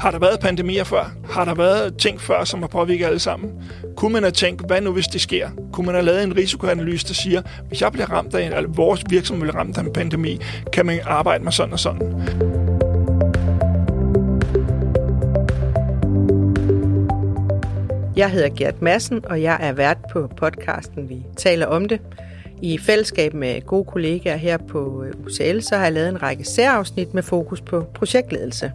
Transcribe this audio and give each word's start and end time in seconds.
Har 0.00 0.10
der 0.10 0.18
været 0.18 0.40
pandemier 0.40 0.84
før? 0.84 1.12
Har 1.30 1.44
der 1.44 1.54
været 1.54 1.96
ting 1.96 2.20
før, 2.20 2.44
som 2.44 2.60
har 2.60 2.68
påvirket 2.68 3.06
alle 3.06 3.18
sammen? 3.18 3.50
Kunne 3.96 4.12
man 4.12 4.22
have 4.22 4.30
tænkt, 4.30 4.66
hvad 4.66 4.80
nu 4.80 4.92
hvis 4.92 5.06
det 5.06 5.20
sker? 5.20 5.48
Kunne 5.72 5.86
man 5.86 5.94
have 5.94 6.04
lavet 6.04 6.22
en 6.22 6.36
risikoanalyse, 6.36 7.08
der 7.08 7.14
siger, 7.14 7.42
hvis 7.68 7.82
jeg 7.82 7.92
bliver 7.92 8.10
ramt 8.10 8.34
af 8.34 8.46
en, 8.46 8.52
eller 8.52 8.70
vores 8.70 9.04
virksomhed 9.08 9.42
bliver 9.42 9.56
ramt 9.56 9.78
af 9.78 9.82
en 9.82 9.92
pandemi, 9.92 10.40
kan 10.72 10.86
man 10.86 11.00
arbejde 11.04 11.44
med 11.44 11.52
sådan 11.52 11.72
og 11.72 11.78
sådan? 11.78 12.47
Jeg 18.18 18.30
hedder 18.30 18.48
Gert 18.56 18.82
Madsen, 18.82 19.24
og 19.24 19.42
jeg 19.42 19.58
er 19.60 19.72
vært 19.72 19.98
på 20.12 20.26
podcasten 20.36 21.08
Vi 21.08 21.22
taler 21.36 21.66
om 21.66 21.88
det. 21.88 22.00
I 22.62 22.78
fællesskab 22.78 23.34
med 23.34 23.66
gode 23.66 23.84
kollegaer 23.84 24.36
her 24.36 24.56
på 24.56 25.04
øh, 25.04 25.12
UCL, 25.26 25.60
så 25.60 25.76
har 25.76 25.84
jeg 25.84 25.92
lavet 25.92 26.08
en 26.08 26.22
række 26.22 26.44
særafsnit 26.44 27.14
med 27.14 27.22
fokus 27.22 27.60
på 27.60 27.80
projektledelse. 27.94 28.72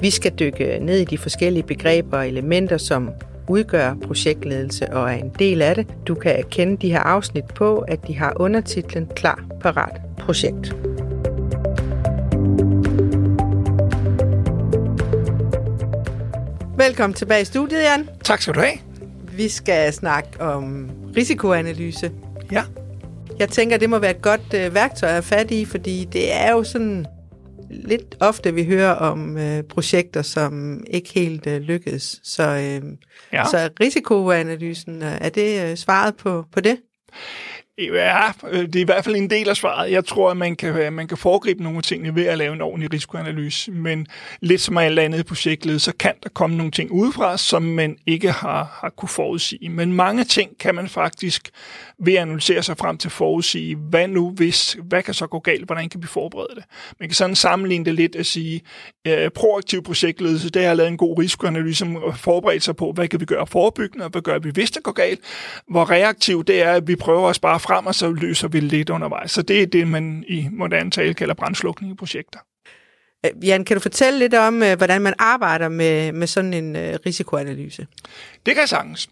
Vi 0.00 0.10
skal 0.10 0.32
dykke 0.32 0.78
ned 0.80 0.98
i 0.98 1.04
de 1.04 1.18
forskellige 1.18 1.62
begreber 1.62 2.18
og 2.18 2.28
elementer, 2.28 2.76
som 2.76 3.10
udgør 3.48 3.94
projektledelse 3.94 4.92
og 4.92 5.10
er 5.10 5.16
en 5.16 5.32
del 5.38 5.62
af 5.62 5.74
det. 5.74 5.86
Du 6.06 6.14
kan 6.14 6.44
kende 6.50 6.76
de 6.76 6.90
her 6.90 7.00
afsnit 7.00 7.44
på, 7.44 7.78
at 7.78 8.06
de 8.06 8.18
har 8.18 8.32
undertitlen 8.36 9.06
Klar, 9.06 9.44
Parat, 9.60 10.00
Projekt. 10.18 10.76
Velkommen 16.78 17.14
tilbage 17.14 17.42
i 17.42 17.44
studiet, 17.44 17.82
Jan. 17.82 18.08
Tak 18.24 18.42
skal 18.42 18.54
du 18.54 18.60
have. 18.60 18.78
Vi 19.32 19.48
skal 19.48 19.92
snakke 19.92 20.40
om 20.40 20.90
risikoanalyse. 21.16 22.12
Ja. 22.52 22.64
Jeg 23.38 23.48
tænker, 23.48 23.76
det 23.76 23.90
må 23.90 23.98
være 23.98 24.10
et 24.10 24.22
godt 24.22 24.54
øh, 24.54 24.74
værktøj 24.74 25.08
at 25.08 25.12
have 25.12 25.22
fat 25.22 25.50
i, 25.50 25.64
fordi 25.64 26.04
det 26.04 26.32
er 26.32 26.52
jo 26.52 26.64
sådan 26.64 27.06
lidt 27.70 28.16
ofte, 28.20 28.54
vi 28.54 28.64
hører 28.64 28.90
om 28.92 29.38
øh, 29.38 29.62
projekter, 29.62 30.22
som 30.22 30.84
ikke 30.90 31.10
helt 31.14 31.46
øh, 31.46 31.60
lykkes. 31.60 32.20
Så, 32.22 32.42
øh, 32.42 32.82
ja. 33.32 33.44
så 33.44 33.70
risikoanalysen, 33.80 35.02
øh, 35.02 35.18
er 35.20 35.28
det 35.28 35.70
øh, 35.70 35.76
svaret 35.76 36.16
på, 36.16 36.44
på 36.52 36.60
det? 36.60 36.76
Ja, 37.78 38.28
øh, 38.50 38.66
det 38.66 38.76
er 38.76 38.80
i 38.80 38.84
hvert 38.84 39.04
fald 39.04 39.16
en 39.16 39.30
del 39.30 39.48
af 39.48 39.56
svaret. 39.56 39.90
Jeg 39.90 40.04
tror, 40.04 40.30
at 40.30 40.36
man 40.36 40.56
kan, 40.56 40.76
øh, 40.76 40.92
man 40.92 41.08
kan 41.08 41.18
foregribe 41.18 41.62
nogle 41.62 41.82
ting 41.82 42.14
ved 42.14 42.26
at 42.26 42.38
lave 42.38 42.52
en 42.54 42.60
ordentlig 42.60 42.92
risikoanalyse, 42.92 43.72
men 43.72 44.06
lidt 44.40 44.60
som 44.60 44.78
alt 44.78 44.98
andet 44.98 45.18
i 45.18 45.22
projektet, 45.22 45.82
så 45.82 45.92
kan 45.98 46.14
der 46.22 46.28
komme 46.28 46.56
nogle 46.56 46.72
ting 46.72 46.90
udefra, 46.90 47.38
som 47.38 47.62
man 47.62 47.96
ikke 48.06 48.30
har, 48.30 48.78
har 48.80 48.90
kunne 48.96 49.08
forudsige. 49.08 49.68
Men 49.68 49.92
mange 49.92 50.24
ting 50.24 50.58
kan 50.58 50.74
man 50.74 50.88
faktisk 50.88 51.50
ved 51.98 52.14
at 52.14 52.22
analysere 52.22 52.62
sig 52.62 52.76
frem 52.76 52.98
til 52.98 53.10
forudsige, 53.10 53.76
hvad 53.76 54.08
nu 54.08 54.30
hvis, 54.30 54.76
hvad 54.82 55.02
kan 55.02 55.14
så 55.14 55.26
gå 55.26 55.38
galt, 55.38 55.66
hvordan 55.66 55.88
kan 55.88 56.02
vi 56.02 56.06
forberede 56.06 56.54
det. 56.54 56.64
Man 57.00 57.08
kan 57.08 57.14
sådan 57.14 57.36
sammenligne 57.36 57.84
det 57.84 57.94
lidt 57.94 58.16
at 58.16 58.26
sige, 58.26 58.60
øh, 59.06 59.30
proaktiv 59.30 59.82
projektledelse, 59.82 60.50
det 60.50 60.64
har 60.64 60.74
lavet 60.74 60.88
en 60.88 60.96
god 60.96 61.18
risikoanalyse, 61.18 61.78
som 61.78 61.98
forberedt 62.16 62.62
sig 62.62 62.76
på, 62.76 62.92
hvad 62.92 63.08
kan 63.08 63.20
vi 63.20 63.24
gøre 63.24 63.46
forebyggende, 63.46 64.04
og 64.04 64.10
hvad 64.10 64.22
gør 64.22 64.38
vi, 64.38 64.50
hvis 64.50 64.70
det 64.70 64.82
går 64.82 64.92
galt. 64.92 65.20
Hvor 65.70 65.90
reaktiv 65.90 66.44
det 66.44 66.62
er, 66.62 66.72
at 66.72 66.88
vi 66.88 66.96
prøver 66.96 67.28
os 67.28 67.38
bare 67.38 67.60
frem, 67.66 67.86
og 67.86 67.94
så 67.94 68.12
løser 68.12 68.48
vi 68.48 68.60
lidt 68.60 68.90
undervejs. 68.90 69.30
Så 69.30 69.42
det 69.42 69.62
er 69.62 69.66
det, 69.66 69.88
man 69.88 70.24
i 70.28 70.48
moderne 70.52 70.90
tale 70.90 71.14
kalder 71.14 71.34
brandslukning 71.34 71.92
i 71.92 71.96
projekter. 71.96 72.38
Øh, 73.26 73.46
Jan, 73.46 73.64
kan 73.64 73.76
du 73.76 73.80
fortælle 73.80 74.18
lidt 74.18 74.34
om, 74.34 74.62
øh, 74.62 74.76
hvordan 74.76 75.02
man 75.02 75.14
arbejder 75.18 75.68
med, 75.68 76.12
med 76.12 76.26
sådan 76.26 76.54
en 76.54 76.76
risikoanalyse? 77.06 77.86
Det 78.46 78.54
kan 78.54 78.60
jeg 78.60 78.68
sagtens. 78.68 79.08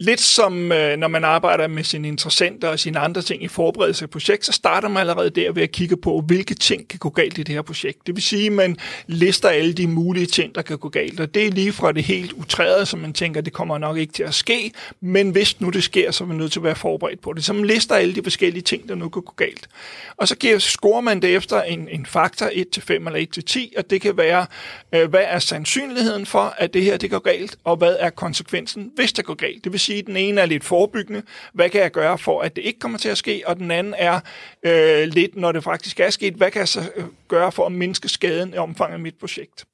Lidt 0.00 0.20
som 0.20 0.72
øh, 0.72 0.96
når 0.96 1.08
man 1.08 1.24
arbejder 1.24 1.66
med 1.68 1.84
sine 1.84 2.08
interessenter 2.08 2.68
og 2.68 2.78
sine 2.78 2.98
andre 2.98 3.22
ting 3.22 3.42
i 3.42 3.48
forberedelse 3.48 4.04
af 4.04 4.10
projekt, 4.10 4.44
så 4.44 4.52
starter 4.52 4.88
man 4.88 5.00
allerede 5.00 5.30
der 5.30 5.52
ved 5.52 5.62
at 5.62 5.72
kigge 5.72 5.96
på, 5.96 6.20
hvilke 6.26 6.54
ting 6.54 6.88
kan 6.88 6.98
gå 6.98 7.10
galt 7.10 7.38
i 7.38 7.42
det 7.42 7.54
her 7.54 7.62
projekt. 7.62 8.06
Det 8.06 8.14
vil 8.14 8.22
sige, 8.22 8.46
at 8.46 8.52
man 8.52 8.76
lister 9.06 9.48
alle 9.48 9.72
de 9.72 9.86
mulige 9.86 10.26
ting, 10.26 10.54
der 10.54 10.62
kan 10.62 10.78
gå 10.78 10.88
galt. 10.88 11.20
Og 11.20 11.34
det 11.34 11.46
er 11.46 11.50
lige 11.50 11.72
fra 11.72 11.92
det 11.92 12.04
helt 12.04 12.32
utrærede, 12.32 12.86
som 12.86 13.00
man 13.00 13.12
tænker, 13.12 13.40
det 13.40 13.52
kommer 13.52 13.78
nok 13.78 13.96
ikke 13.96 14.12
til 14.12 14.22
at 14.22 14.34
ske, 14.34 14.72
men 15.00 15.30
hvis 15.30 15.60
nu 15.60 15.70
det 15.70 15.84
sker, 15.84 16.10
så 16.10 16.24
er 16.24 16.28
man 16.28 16.36
nødt 16.36 16.52
til 16.52 16.60
at 16.60 16.64
være 16.64 16.76
forberedt 16.76 17.20
på 17.20 17.32
det. 17.32 17.44
Så 17.44 17.52
man 17.52 17.64
lister 17.64 17.94
alle 17.94 18.14
de 18.14 18.22
forskellige 18.22 18.62
ting, 18.62 18.88
der 18.88 18.94
nu 18.94 19.08
kan 19.08 19.22
gå 19.22 19.32
galt. 19.36 19.68
Og 20.16 20.28
så 20.28 20.36
giver, 20.36 20.58
scorer 20.58 21.00
man 21.00 21.22
det 21.22 21.36
efter 21.36 21.62
en, 21.62 21.88
en 21.88 22.06
faktor 22.06 22.46
1-5 22.46 22.92
eller 22.92 23.26
1-10, 23.74 23.78
og 23.78 23.90
det 23.90 24.00
kan 24.00 24.16
være, 24.16 24.46
øh, 24.92 25.10
hvad 25.10 25.24
er 25.24 25.38
sandsynligheden 25.38 26.26
for, 26.26 26.54
at 26.58 26.74
det 26.74 26.82
her 26.82 26.96
det 26.96 27.10
går 27.10 27.18
galt, 27.18 27.56
og 27.64 27.76
hvad 27.76 27.96
er 27.98 28.10
konsekvensen, 28.10 28.92
hvis 28.96 29.12
det 29.12 29.24
går 29.24 29.34
galt. 29.34 29.64
Det 29.64 29.72
vil 29.72 29.80
sige, 29.86 29.98
at 29.98 30.06
den 30.06 30.16
ene 30.16 30.40
er 30.40 30.46
lidt 30.46 30.64
forebyggende. 30.64 31.22
Hvad 31.52 31.70
kan 31.70 31.80
jeg 31.80 31.90
gøre 31.90 32.18
for, 32.18 32.40
at 32.40 32.56
det 32.56 32.62
ikke 32.62 32.78
kommer 32.78 32.98
til 32.98 33.08
at 33.08 33.18
ske? 33.18 33.42
Og 33.46 33.56
den 33.56 33.70
anden 33.70 33.94
er 33.98 34.20
øh, 34.62 35.08
lidt, 35.08 35.36
når 35.36 35.52
det 35.52 35.64
faktisk 35.64 36.00
er 36.00 36.10
sket, 36.10 36.34
hvad 36.34 36.50
kan 36.50 36.58
jeg 36.58 36.68
så 36.68 36.80
øh, 36.96 37.04
gøre 37.28 37.52
for 37.52 37.66
at 37.66 37.72
mindske 37.72 38.08
skaden 38.08 38.54
i 38.54 38.56
omfanget 38.56 38.94
af 38.94 39.00
mit 39.00 39.14
projekt? 39.20 39.64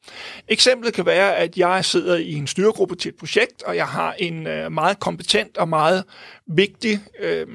Eksemplet 0.48 0.94
kan 0.94 1.06
være, 1.06 1.36
at 1.36 1.56
jeg 1.56 1.84
sidder 1.84 2.16
i 2.16 2.32
en 2.32 2.46
styregruppe 2.46 2.96
til 2.96 3.08
et 3.08 3.16
projekt, 3.16 3.62
og 3.62 3.76
jeg 3.76 3.86
har 3.86 4.14
en 4.18 4.46
øh, 4.46 4.72
meget 4.72 5.00
kompetent 5.00 5.58
og 5.58 5.68
meget 5.68 6.04
vigtig 6.46 7.00
øh, 7.20 7.46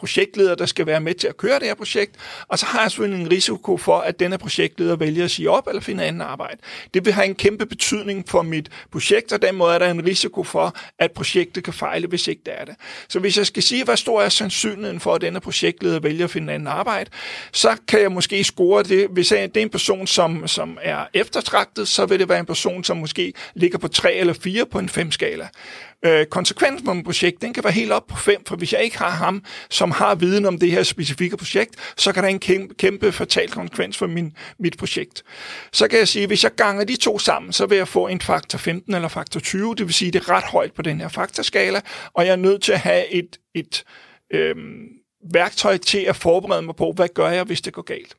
projektleder, 0.00 0.54
der 0.54 0.66
skal 0.66 0.86
være 0.86 1.00
med 1.00 1.14
til 1.14 1.28
at 1.28 1.36
køre 1.36 1.58
det 1.58 1.66
her 1.66 1.74
projekt, 1.74 2.16
og 2.48 2.58
så 2.58 2.66
har 2.66 2.80
jeg 2.82 2.90
selvfølgelig 2.90 3.24
en 3.24 3.32
risiko 3.32 3.76
for, 3.76 3.98
at 3.98 4.20
denne 4.20 4.38
projektleder 4.38 4.96
vælger 4.96 5.24
at 5.24 5.30
sige 5.30 5.50
op 5.50 5.68
eller 5.68 5.80
finde 5.80 6.04
anden 6.04 6.22
arbejde. 6.22 6.56
Det 6.94 7.04
vil 7.04 7.12
have 7.12 7.26
en 7.26 7.34
kæmpe 7.34 7.66
betydning 7.66 8.28
for 8.28 8.42
mit 8.42 8.68
projekt, 8.92 9.32
og 9.32 9.42
den 9.42 9.54
måde 9.54 9.74
er 9.74 9.78
der 9.78 9.90
en 9.90 10.06
risiko 10.06 10.44
for, 10.44 10.74
at 10.98 11.12
projektet 11.12 11.64
kan 11.64 11.72
fejle, 11.72 12.06
hvis 12.06 12.28
ikke 12.28 12.42
det 12.46 12.54
er 12.60 12.64
det. 12.64 12.74
Så 13.08 13.18
hvis 13.18 13.38
jeg 13.38 13.46
skal 13.46 13.62
sige, 13.62 13.84
hvad 13.84 13.96
stor 13.96 14.22
er 14.22 14.28
sandsynligheden 14.28 15.00
for, 15.00 15.14
at 15.14 15.20
denne 15.20 15.40
projektleder 15.40 16.00
vælger 16.00 16.24
at 16.24 16.30
finde 16.30 16.52
anden 16.52 16.68
arbejde, 16.68 17.10
så 17.52 17.76
kan 17.88 18.00
jeg 18.00 18.12
måske 18.12 18.44
score 18.44 18.82
det. 18.82 19.08
Hvis 19.10 19.32
jeg, 19.32 19.54
det 19.54 19.60
er 19.60 19.64
en 19.64 19.70
person, 19.70 20.06
som, 20.06 20.48
som 20.48 20.78
er 20.82 21.04
eftertragtet, 21.14 21.88
så 21.88 22.06
vil 22.06 22.18
det 22.18 22.28
være 22.28 22.38
en 22.38 22.46
person, 22.46 22.84
som 22.84 22.96
måske 22.96 23.32
ligger 23.54 23.78
på 23.78 23.88
3 23.88 24.14
eller 24.14 24.32
4 24.32 24.66
på 24.66 24.78
en 24.78 24.88
5-skala. 24.88 25.48
Øh, 26.04 26.26
konsekvensen 26.26 26.86
for 26.86 26.92
et 26.92 27.04
projekt, 27.04 27.42
den 27.42 27.52
kan 27.52 27.64
være 27.64 27.72
helt 27.72 27.92
op 27.92 28.06
på 28.06 28.16
5, 28.16 28.44
for 28.46 28.56
hvis 28.56 28.72
jeg 28.72 28.82
ikke 28.82 28.98
har 28.98 29.10
ham, 29.10 29.44
som 29.70 29.89
har 29.90 30.14
viden 30.14 30.46
om 30.46 30.58
det 30.58 30.70
her 30.70 30.82
specifikke 30.82 31.36
projekt, 31.36 31.74
så 31.96 32.12
kan 32.12 32.22
der 32.22 32.28
en 32.28 32.38
kæmpe, 32.38 32.74
kæmpe 32.74 33.12
fatal 33.12 33.48
konsekvens 33.48 33.96
for 33.98 34.06
min, 34.06 34.32
mit 34.58 34.78
projekt. 34.78 35.22
Så 35.72 35.88
kan 35.88 35.98
jeg 35.98 36.08
sige, 36.08 36.22
at 36.22 36.28
hvis 36.28 36.44
jeg 36.44 36.54
ganger 36.54 36.84
de 36.84 36.96
to 36.96 37.18
sammen, 37.18 37.52
så 37.52 37.66
vil 37.66 37.78
jeg 37.78 37.88
få 37.88 38.08
en 38.08 38.20
faktor 38.20 38.58
15 38.58 38.94
eller 38.94 39.08
faktor 39.08 39.40
20, 39.40 39.74
det 39.74 39.86
vil 39.86 39.94
sige, 39.94 40.08
at 40.08 40.14
det 40.14 40.20
er 40.20 40.30
ret 40.30 40.44
højt 40.44 40.72
på 40.72 40.82
den 40.82 41.00
her 41.00 41.08
faktorskala, 41.08 41.80
og 42.14 42.26
jeg 42.26 42.32
er 42.32 42.36
nødt 42.36 42.62
til 42.62 42.72
at 42.72 42.80
have 42.80 43.08
et, 43.08 43.38
et 43.54 43.84
øhm, 44.30 44.88
værktøj 45.32 45.76
til 45.76 45.98
at 45.98 46.16
forberede 46.16 46.62
mig 46.62 46.76
på, 46.76 46.92
hvad 46.92 47.08
gør 47.14 47.28
jeg, 47.28 47.44
hvis 47.44 47.60
det 47.60 47.72
går 47.72 47.82
galt 47.82 48.16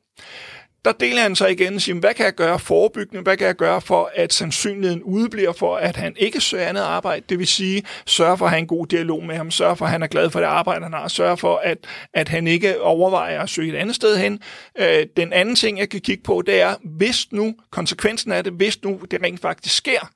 der 0.86 0.92
deler 0.92 1.22
han 1.22 1.36
så 1.36 1.47
igen 1.47 1.75
og 1.75 1.81
siger, 1.81 2.00
hvad 2.00 2.14
kan 2.14 2.25
jeg 2.25 2.36
gøre 2.36 2.59
forebyggende, 2.59 3.24
hvad 3.24 3.38
kan 3.38 3.47
jeg 3.47 3.56
gøre 3.56 3.81
for, 3.81 4.12
at 4.16 4.34
sandsynligheden 4.34 5.03
udebliver 5.03 5.53
for, 5.53 5.75
at 5.75 5.96
han 5.96 6.16
ikke 6.18 6.42
søger 6.42 6.68
andet 6.68 6.81
arbejde, 6.81 7.25
det 7.30 7.40
vil 7.40 7.47
sige, 7.47 7.84
sørge 8.06 8.38
for 8.38 8.46
at 8.46 8.52
have 8.52 8.59
en 8.59 8.68
god 8.68 8.88
dialog 8.88 9.24
med 9.24 9.36
ham, 9.36 9.52
sørge 9.52 9.75
for, 9.75 9.86
at 9.86 9.92
han 9.92 10.03
er 10.03 10.08
glad 10.08 10.30
for 10.30 10.40
det 10.40 10.47
arbejde, 10.47 10.84
han 10.84 10.94
har, 10.94 11.08
sørge 11.08 11.38
for, 11.38 11.58
at, 11.64 11.78
at 12.14 12.30
han 12.30 12.47
ikke 12.47 12.81
overvejer 12.81 13.42
at 13.42 13.50
søge 13.50 13.74
et 13.74 13.78
andet 13.78 13.96
sted 13.96 14.18
hen. 14.18 14.40
Øh, 14.80 15.06
den 15.18 15.34
anden 15.34 15.56
ting, 15.56 15.80
jeg 15.80 15.90
kan 15.90 16.02
kigge 16.02 16.24
på, 16.24 16.44
det 16.46 16.62
er, 16.62 16.75
hvis 16.84 17.31
nu 17.31 17.56
konsekvensen 17.72 18.31
af 18.31 18.44
det, 18.44 18.53
hvis 18.53 18.84
nu 18.84 19.00
det 19.12 19.24
rent 19.24 19.42
faktisk 19.42 19.75
sker, 19.75 20.09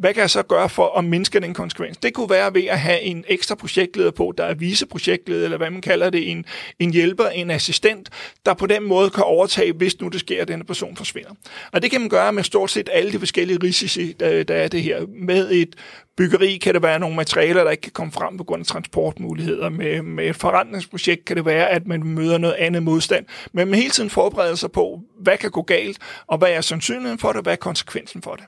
hvad 0.00 0.14
kan 0.14 0.20
jeg 0.20 0.30
så 0.30 0.42
gøre 0.42 0.68
for 0.68 0.98
at 0.98 1.04
mindske 1.04 1.40
den 1.40 1.54
konsekvens? 1.54 1.96
Det 1.96 2.14
kunne 2.14 2.30
være 2.30 2.54
ved 2.54 2.64
at 2.64 2.80
have 2.80 3.00
en 3.00 3.24
ekstra 3.28 3.54
projektleder 3.54 4.10
på, 4.10 4.34
der 4.38 4.44
er 4.44 4.54
viceprojektleder, 4.54 5.44
eller 5.44 5.56
hvad 5.56 5.70
man 5.70 5.80
kalder 5.80 6.10
det, 6.10 6.30
en, 6.30 6.44
en 6.78 6.92
hjælper, 6.92 7.26
en 7.26 7.50
assistent, 7.50 8.10
der 8.46 8.54
på 8.54 8.66
den 8.66 8.82
måde 8.82 9.10
kan 9.10 9.24
overtage, 9.24 9.72
hvis 9.72 10.00
nu 10.00 10.08
det 10.08 10.20
sker, 10.20 10.42
at 10.42 10.48
denne 10.48 10.64
person 10.64 10.96
forsvinder. 10.96 11.30
Og 11.72 11.82
det 11.82 11.90
kan 11.90 12.00
man 12.00 12.10
gøre 12.10 12.32
med 12.32 12.42
stort 12.42 12.70
set 12.70 12.88
alle 12.92 13.12
de 13.12 13.18
forskellige 13.18 13.58
risici, 13.62 14.12
der, 14.12 14.42
der 14.42 14.54
er 14.54 14.68
det 14.68 14.82
her. 14.82 15.06
Med 15.08 15.50
et 15.50 15.76
byggeri 16.20 16.56
kan 16.56 16.74
det 16.74 16.82
være 16.82 16.98
nogle 16.98 17.16
materialer, 17.16 17.64
der 17.64 17.70
ikke 17.70 17.80
kan 17.80 17.92
komme 17.92 18.12
frem 18.12 18.36
på 18.36 18.44
grund 18.44 18.60
af 18.60 18.66
transportmuligheder. 18.66 19.68
Med, 19.68 20.02
med 20.02 20.28
et 20.28 20.36
forretningsprojekt 20.36 21.24
kan 21.24 21.36
det 21.36 21.44
være, 21.44 21.68
at 21.68 21.86
man 21.86 22.04
møder 22.04 22.38
noget 22.38 22.54
andet 22.54 22.82
modstand. 22.82 23.26
Men 23.52 23.68
man 23.68 23.78
hele 23.78 23.90
tiden 23.90 24.10
forbereder 24.10 24.54
sig 24.54 24.72
på, 24.72 25.00
hvad 25.22 25.36
kan 25.38 25.50
gå 25.50 25.62
galt, 25.62 25.98
og 26.26 26.38
hvad 26.38 26.48
er 26.50 26.60
sandsynligheden 26.60 27.18
for 27.18 27.32
det, 27.32 27.42
hvad 27.42 27.52
er 27.52 27.56
konsekvensen 27.56 28.22
for 28.22 28.34
det. 28.34 28.44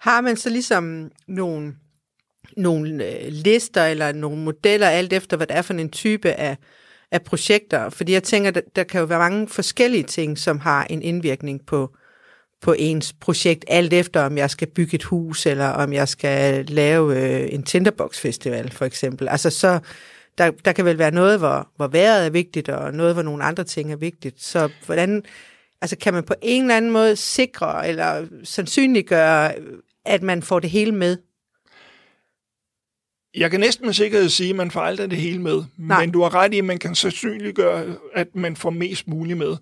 Har 0.00 0.20
man 0.20 0.36
så 0.36 0.50
ligesom 0.50 1.10
nogle, 1.28 1.74
nogle 2.56 3.04
øh, 3.04 3.26
lister 3.28 3.84
eller 3.84 4.12
nogle 4.12 4.38
modeller, 4.38 4.88
alt 4.88 5.12
efter 5.12 5.36
hvad 5.36 5.46
det 5.46 5.56
er 5.56 5.62
for 5.62 5.74
en 5.74 5.90
type 5.90 6.32
af, 6.32 6.56
af 7.10 7.22
projekter? 7.22 7.90
Fordi 7.90 8.12
jeg 8.12 8.22
tænker, 8.22 8.50
der, 8.50 8.60
der 8.76 8.84
kan 8.84 9.00
jo 9.00 9.06
være 9.06 9.18
mange 9.18 9.48
forskellige 9.48 10.04
ting, 10.04 10.38
som 10.38 10.58
har 10.58 10.86
en 10.90 11.02
indvirkning 11.02 11.66
på, 11.66 11.96
på 12.64 12.74
ens 12.78 13.12
projekt, 13.12 13.64
alt 13.68 13.92
efter 13.92 14.20
om 14.22 14.38
jeg 14.38 14.50
skal 14.50 14.68
bygge 14.68 14.94
et 14.94 15.02
hus, 15.02 15.46
eller 15.46 15.68
om 15.68 15.92
jeg 15.92 16.08
skal 16.08 16.66
lave 16.66 17.18
øh, 17.18 17.54
en 17.54 17.62
Tinderbox 17.62 18.18
Festival, 18.18 18.70
for 18.70 18.84
eksempel. 18.84 19.28
Altså 19.28 19.50
så, 19.50 19.78
der, 20.38 20.50
der 20.64 20.72
kan 20.72 20.84
vel 20.84 20.98
være 20.98 21.10
noget, 21.10 21.38
hvor, 21.38 21.68
hvor 21.76 21.86
vejret 21.86 22.26
er 22.26 22.30
vigtigt, 22.30 22.68
og 22.68 22.94
noget, 22.94 23.14
hvor 23.14 23.22
nogle 23.22 23.44
andre 23.44 23.64
ting 23.64 23.92
er 23.92 23.96
vigtigt. 23.96 24.42
Så 24.42 24.68
hvordan, 24.86 25.22
altså 25.80 25.96
kan 25.96 26.14
man 26.14 26.24
på 26.24 26.34
en 26.42 26.62
eller 26.62 26.76
anden 26.76 26.90
måde 26.90 27.16
sikre, 27.16 27.88
eller 27.88 28.26
sandsynliggøre, 28.44 29.52
at 30.04 30.22
man 30.22 30.42
får 30.42 30.60
det 30.60 30.70
hele 30.70 30.92
med? 30.92 31.16
Jeg 33.36 33.50
kan 33.50 33.60
næsten 33.60 33.86
med 33.86 33.94
sikkerhed 33.94 34.28
sige, 34.28 34.50
at 34.50 34.56
man 34.56 34.70
får 34.70 34.80
aldrig 34.80 35.10
det 35.10 35.18
hele 35.18 35.38
med. 35.38 35.62
Nej. 35.76 36.00
Men 36.00 36.10
du 36.10 36.22
har 36.22 36.34
ret 36.34 36.54
i, 36.54 36.58
at 36.58 36.64
man 36.64 36.78
kan 36.78 36.94
sandsynliggøre, 36.94 37.84
at 38.14 38.28
man 38.34 38.56
får 38.56 38.70
mest 38.70 39.08
muligt 39.08 39.38
med. 39.38 39.56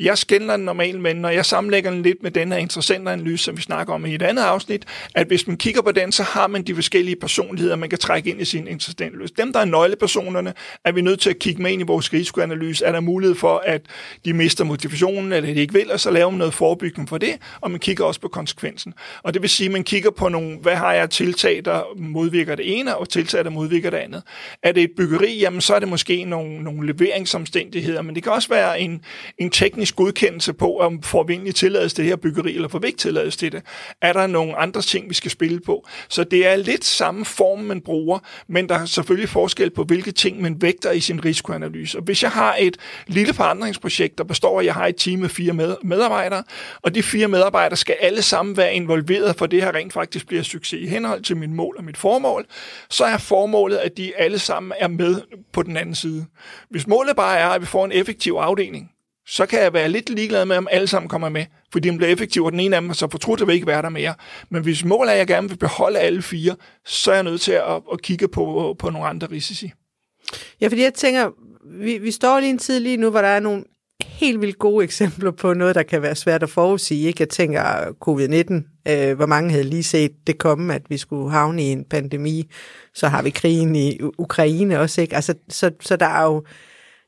Jeg 0.00 0.18
skænder 0.18 0.56
den 0.56 0.64
normalt, 0.64 1.00
men 1.00 1.16
når 1.16 1.28
jeg 1.28 1.46
sammenlægger 1.46 1.90
den 1.90 2.02
lidt 2.02 2.22
med 2.22 2.30
den 2.30 2.52
her 2.52 2.58
interessante 2.58 3.10
analyse, 3.10 3.44
som 3.44 3.56
vi 3.56 3.62
snakker 3.62 3.94
om 3.94 4.06
i 4.06 4.14
et 4.14 4.22
andet 4.22 4.42
afsnit, 4.42 4.84
at 5.14 5.26
hvis 5.26 5.46
man 5.46 5.56
kigger 5.56 5.82
på 5.82 5.92
den, 5.92 6.12
så 6.12 6.22
har 6.22 6.46
man 6.46 6.62
de 6.62 6.74
forskellige 6.74 7.16
personligheder, 7.16 7.76
man 7.76 7.90
kan 7.90 7.98
trække 7.98 8.30
ind 8.30 8.40
i 8.40 8.44
sin 8.44 8.68
interessante 8.68 9.04
analyse. 9.04 9.34
Dem, 9.38 9.52
der 9.52 9.60
er 9.60 9.64
nøglepersonerne, 9.64 10.54
er 10.84 10.92
vi 10.92 11.00
nødt 11.00 11.20
til 11.20 11.30
at 11.30 11.38
kigge 11.38 11.62
med 11.62 11.70
ind 11.70 11.82
i 11.82 11.84
vores 11.84 12.12
risikoanalyse. 12.12 12.84
Er 12.84 12.92
der 12.92 13.00
mulighed 13.00 13.34
for, 13.34 13.62
at 13.66 13.82
de 14.24 14.32
mister 14.32 14.64
motivationen, 14.64 15.32
eller 15.32 15.54
de 15.54 15.60
ikke 15.60 15.72
vil, 15.72 15.92
og 15.92 16.00
så 16.00 16.10
laver 16.10 16.30
man 16.30 16.38
noget 16.38 16.54
forebyggende 16.54 17.08
for 17.08 17.18
det, 17.18 17.34
og 17.60 17.70
man 17.70 17.80
kigger 17.80 18.04
også 18.04 18.20
på 18.20 18.28
konsekvensen. 18.28 18.94
Og 19.22 19.34
det 19.34 19.42
vil 19.42 19.50
sige, 19.50 19.66
at 19.66 19.72
man 19.72 19.84
kigger 19.84 20.10
på 20.10 20.28
nogle, 20.28 20.58
hvad 20.58 20.74
har 20.74 20.92
jeg 20.92 21.10
tiltag, 21.10 21.62
der 21.64 21.82
modvirker 21.96 22.54
det 22.54 22.78
ene, 22.78 22.96
og 22.96 23.08
tilsat 23.18 23.44
der 23.44 23.50
modvirker 23.50 23.90
det 23.90 23.96
andet. 23.96 24.22
Er 24.62 24.72
det 24.72 24.82
et 24.82 24.90
byggeri, 24.96 25.38
jamen 25.38 25.60
så 25.60 25.74
er 25.74 25.78
det 25.78 25.88
måske 25.88 26.24
nogle, 26.24 26.62
nogle 26.62 26.86
leveringsomstændigheder, 26.92 28.02
men 28.02 28.14
det 28.14 28.22
kan 28.22 28.32
også 28.32 28.48
være 28.48 28.80
en, 28.80 29.00
en 29.38 29.50
teknisk 29.50 29.96
godkendelse 29.96 30.52
på, 30.52 30.78
om 30.78 31.02
får 31.02 31.22
vi 31.22 31.32
egentlig 31.32 31.54
tilladelse 31.54 31.96
til 31.96 32.04
det 32.04 32.10
her 32.10 32.16
byggeri, 32.16 32.54
eller 32.54 32.68
får 32.68 32.78
vi 32.78 32.86
ikke 32.86 32.98
tilladelse 32.98 33.38
til 33.38 33.52
det. 33.52 33.62
Er 34.02 34.12
der 34.12 34.26
nogle 34.26 34.56
andre 34.56 34.82
ting, 34.82 35.08
vi 35.08 35.14
skal 35.14 35.30
spille 35.30 35.60
på? 35.60 35.86
Så 36.08 36.24
det 36.24 36.46
er 36.46 36.56
lidt 36.56 36.84
samme 36.84 37.24
form, 37.24 37.58
man 37.58 37.80
bruger, 37.80 38.18
men 38.48 38.68
der 38.68 38.74
er 38.74 38.84
selvfølgelig 38.84 39.28
forskel 39.28 39.70
på, 39.70 39.84
hvilke 39.84 40.12
ting 40.12 40.42
man 40.42 40.62
vægter 40.62 40.90
i 40.90 41.00
sin 41.00 41.24
risikoanalyse. 41.24 41.98
Og 41.98 42.04
hvis 42.04 42.22
jeg 42.22 42.30
har 42.30 42.56
et 42.58 42.76
lille 43.06 43.34
forandringsprojekt, 43.34 44.18
der 44.18 44.24
består 44.24 44.58
af, 44.58 44.62
at 44.62 44.66
jeg 44.66 44.74
har 44.74 44.86
et 44.86 44.96
team 44.96 45.20
med 45.20 45.28
fire 45.28 45.52
med, 45.52 45.76
medarbejdere, 45.82 46.42
og 46.82 46.94
de 46.94 47.02
fire 47.02 47.28
medarbejdere 47.28 47.76
skal 47.76 47.96
alle 48.00 48.22
sammen 48.22 48.56
være 48.56 48.74
involveret, 48.74 49.36
for 49.36 49.46
det 49.46 49.62
her 49.62 49.74
rent 49.74 49.92
faktisk 49.92 50.26
bliver 50.26 50.42
succes 50.42 50.80
i 50.80 50.86
henhold 50.86 51.22
til 51.22 51.36
mit 51.36 51.50
mål 51.50 51.74
og 51.78 51.84
mit 51.84 51.96
formål, 51.96 52.46
så 52.90 53.04
er 53.08 53.18
formålet, 53.18 53.76
at 53.76 53.96
de 53.96 54.16
alle 54.16 54.38
sammen 54.38 54.72
er 54.78 54.88
med 54.88 55.22
på 55.52 55.62
den 55.62 55.76
anden 55.76 55.94
side. 55.94 56.26
Hvis 56.70 56.86
målet 56.86 57.16
bare 57.16 57.38
er, 57.38 57.48
at 57.48 57.60
vi 57.60 57.66
får 57.66 57.84
en 57.84 57.92
effektiv 57.92 58.32
afdeling, 58.32 58.90
så 59.26 59.46
kan 59.46 59.60
jeg 59.60 59.72
være 59.72 59.88
lidt 59.88 60.10
ligeglad 60.10 60.44
med, 60.44 60.56
om 60.56 60.68
alle 60.70 60.86
sammen 60.86 61.08
kommer 61.08 61.28
med, 61.28 61.44
fordi 61.72 61.90
de 61.90 61.96
bliver 61.96 62.12
effektive, 62.12 62.44
og 62.44 62.52
den 62.52 62.60
ene 62.60 62.76
af 62.76 62.82
dem 62.82 62.94
så 62.94 63.08
fortrudt, 63.10 63.40
at 63.40 63.46
vil 63.46 63.54
ikke 63.54 63.66
være 63.66 63.82
der 63.82 63.88
mere. 63.88 64.14
Men 64.50 64.62
hvis 64.62 64.84
målet 64.84 65.08
er, 65.08 65.12
at 65.12 65.18
jeg 65.18 65.26
gerne 65.26 65.48
vil 65.48 65.56
beholde 65.56 65.98
alle 65.98 66.22
fire, 66.22 66.56
så 66.84 67.10
er 67.10 67.14
jeg 67.14 67.24
nødt 67.24 67.40
til 67.40 67.52
at, 67.52 67.82
at 67.92 68.02
kigge 68.02 68.28
på, 68.28 68.76
på 68.78 68.90
nogle 68.90 69.08
andre 69.08 69.26
risici. 69.30 69.72
Ja, 70.60 70.68
fordi 70.68 70.82
jeg 70.82 70.94
tænker, 70.94 71.30
vi, 71.64 71.98
vi 71.98 72.10
står 72.10 72.40
lige 72.40 72.50
en 72.50 72.58
tid 72.58 72.80
lige 72.80 72.96
nu, 72.96 73.10
hvor 73.10 73.20
der 73.20 73.28
er 73.28 73.40
nogle 73.40 73.64
helt 74.18 74.40
vildt 74.40 74.58
gode 74.58 74.84
eksempler 74.84 75.30
på 75.30 75.54
noget, 75.54 75.74
der 75.74 75.82
kan 75.82 76.02
være 76.02 76.14
svært 76.14 76.42
at 76.42 76.50
forudsige. 76.50 77.06
Ikke? 77.06 77.20
Jeg 77.20 77.28
tænker 77.28 77.62
covid-19, 78.08 78.90
øh, 78.92 79.16
hvor 79.16 79.26
mange 79.26 79.50
havde 79.50 79.64
lige 79.64 79.82
set 79.82 80.12
det 80.26 80.38
komme, 80.38 80.74
at 80.74 80.82
vi 80.88 80.96
skulle 80.96 81.30
havne 81.30 81.62
i 81.62 81.66
en 81.66 81.84
pandemi. 81.84 82.50
Så 82.94 83.08
har 83.08 83.22
vi 83.22 83.30
krigen 83.30 83.76
i 83.76 84.00
Ukraine 84.18 84.80
også. 84.80 85.00
Ikke? 85.00 85.16
Altså, 85.16 85.34
så, 85.48 85.70
så 85.80 85.96
der 85.96 86.06
er 86.06 86.24
jo 86.24 86.44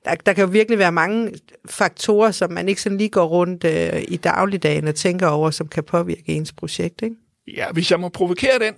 der, 0.04 0.14
der 0.14 0.32
kan 0.32 0.44
jo 0.44 0.50
virkelig 0.50 0.78
være 0.78 0.92
mange 0.92 1.32
faktorer, 1.68 2.30
som 2.30 2.52
man 2.52 2.68
ikke 2.68 2.82
sådan 2.82 2.98
lige 2.98 3.10
går 3.10 3.26
rundt 3.26 3.64
øh, 3.64 4.02
i 4.08 4.16
dagligdagen 4.16 4.88
og 4.88 4.94
tænker 4.94 5.26
over, 5.26 5.50
som 5.50 5.68
kan 5.68 5.84
påvirke 5.84 6.22
ens 6.26 6.52
projekt. 6.52 7.02
Ikke? 7.02 7.16
Ja, 7.56 7.72
hvis 7.72 7.90
jeg 7.90 8.00
må 8.00 8.08
provokere 8.08 8.58
den, 8.58 8.74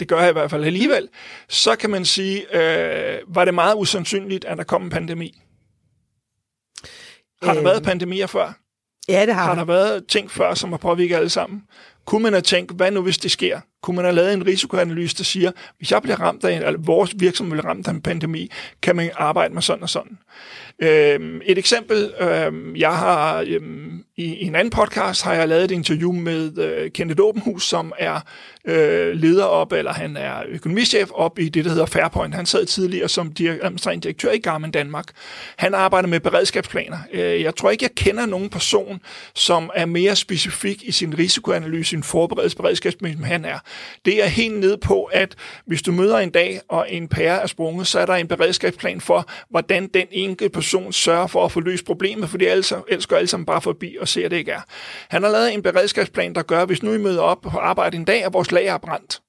det 0.00 0.08
gør 0.08 0.20
jeg 0.20 0.30
i 0.30 0.32
hvert 0.32 0.50
fald 0.50 0.64
alligevel, 0.64 1.08
så 1.48 1.76
kan 1.76 1.90
man 1.90 2.04
sige, 2.04 2.56
øh, 2.56 3.18
var 3.28 3.44
det 3.44 3.54
meget 3.54 3.74
usandsynligt, 3.76 4.44
at 4.44 4.58
der 4.58 4.64
kom 4.64 4.82
en 4.82 4.90
pandemi. 4.90 5.40
Har 7.42 7.52
der 7.52 7.56
Øhm. 7.60 7.64
været 7.64 7.82
pandemier 7.82 8.26
før? 8.26 8.52
Ja, 9.08 9.26
det 9.26 9.34
har, 9.34 9.44
Har 9.44 9.54
der 9.54 9.64
været 9.64 10.06
ting 10.06 10.30
før, 10.30 10.54
som 10.54 10.70
har 10.70 10.76
påvirket 10.78 11.16
alle 11.16 11.30
sammen? 11.30 11.62
Kunne 12.04 12.22
man 12.22 12.32
have 12.32 12.42
tænkt, 12.42 12.72
hvad 12.72 12.90
nu 12.90 13.02
hvis 13.02 13.18
det 13.18 13.30
sker? 13.30 13.60
Kunne 13.82 13.96
man 13.96 14.04
have 14.04 14.14
lavet 14.14 14.32
en 14.32 14.46
risikoanalyse, 14.46 15.16
der 15.16 15.24
siger, 15.24 15.52
hvis 15.78 15.92
jeg 15.92 16.02
bliver 16.02 16.20
ramt 16.20 16.44
af 16.44 16.52
en, 16.56 16.62
eller 16.62 16.78
vores 16.78 17.14
virksomhed 17.18 17.52
bliver 17.52 17.70
ramt 17.70 17.88
af 17.88 17.90
en 17.90 18.02
pandemi, 18.02 18.50
kan 18.82 18.96
man 18.96 19.10
arbejde 19.16 19.54
med 19.54 19.62
sådan 19.62 19.82
og 19.82 19.88
sådan. 19.88 20.18
Øhm, 20.82 21.40
et 21.46 21.58
eksempel, 21.58 22.12
øhm, 22.20 22.76
jeg 22.76 22.96
har 22.96 23.44
øhm, 23.46 24.04
i, 24.16 24.46
en 24.46 24.54
anden 24.54 24.70
podcast 24.70 25.22
har 25.22 25.34
jeg 25.34 25.48
lavet 25.48 25.64
et 25.64 25.70
interview 25.70 26.12
med 26.12 26.58
øh, 26.58 26.90
Kenneth 26.90 27.22
Åbenhus, 27.22 27.68
som 27.68 27.92
er 27.98 28.20
øh, 28.64 29.12
leder 29.14 29.44
op, 29.44 29.72
eller 29.72 29.92
han 29.92 30.16
er 30.16 30.42
økonomichef 30.48 31.10
op 31.14 31.38
i 31.38 31.48
det, 31.48 31.64
der 31.64 31.70
hedder 31.70 31.86
Fairpoint. 31.86 32.34
Han 32.34 32.46
sad 32.46 32.66
tidligere 32.66 33.08
som 33.08 33.32
administrerende 33.38 34.02
direktør 34.02 34.32
i 34.32 34.38
Garmin 34.38 34.70
Danmark. 34.70 35.06
Han 35.56 35.74
arbejder 35.74 36.08
med 36.08 36.20
beredskabsplaner. 36.20 36.98
Øh, 37.12 37.42
jeg 37.42 37.56
tror 37.56 37.70
ikke, 37.70 37.82
jeg 37.82 37.94
kender 37.94 38.26
nogen 38.26 38.50
person, 38.50 39.00
som 39.34 39.70
er 39.74 39.86
mere 39.86 40.16
specifik 40.16 40.82
i 40.82 40.92
sin 40.92 41.18
risikoanalyse, 41.18 41.89
sin 41.90 42.02
forberedelsesberedskabsplan, 42.02 43.14
som 43.14 43.22
han 43.22 43.44
er. 43.44 43.58
Det 44.04 44.24
er 44.24 44.26
helt 44.26 44.60
ned 44.60 44.76
på, 44.76 45.04
at 45.04 45.36
hvis 45.66 45.82
du 45.82 45.92
møder 45.92 46.18
en 46.18 46.30
dag, 46.30 46.60
og 46.68 46.86
en 46.88 47.08
pære 47.08 47.42
er 47.42 47.46
sprunget, 47.46 47.86
så 47.86 48.00
er 48.00 48.06
der 48.06 48.14
en 48.14 48.28
beredskabsplan 48.28 49.00
for, 49.00 49.28
hvordan 49.50 49.86
den 49.86 50.06
enkelte 50.10 50.52
person 50.52 50.92
sørger 50.92 51.26
for 51.26 51.44
at 51.44 51.52
få 51.52 51.60
løst 51.60 51.84
problemet, 51.84 52.30
fordi 52.30 52.46
ellers, 52.46 52.72
ellers 52.88 53.06
går 53.06 53.16
alle 53.16 53.28
sammen 53.28 53.46
bare 53.46 53.60
forbi 53.60 53.96
og 54.00 54.08
ser, 54.08 54.24
at 54.24 54.30
det 54.30 54.36
ikke 54.36 54.52
er. 54.52 54.60
Han 55.08 55.22
har 55.22 55.30
lavet 55.30 55.54
en 55.54 55.62
beredskabsplan, 55.62 56.34
der 56.34 56.42
gør, 56.42 56.62
at 56.62 56.68
hvis 56.68 56.82
nu 56.82 56.92
I 56.92 56.98
møder 56.98 57.22
op 57.22 57.40
på 57.40 57.58
arbejde 57.58 57.96
en 57.96 58.04
dag, 58.04 58.26
og 58.26 58.32
vores 58.32 58.52
lager 58.52 58.74
er 58.74 58.78
brændt, 58.78 59.20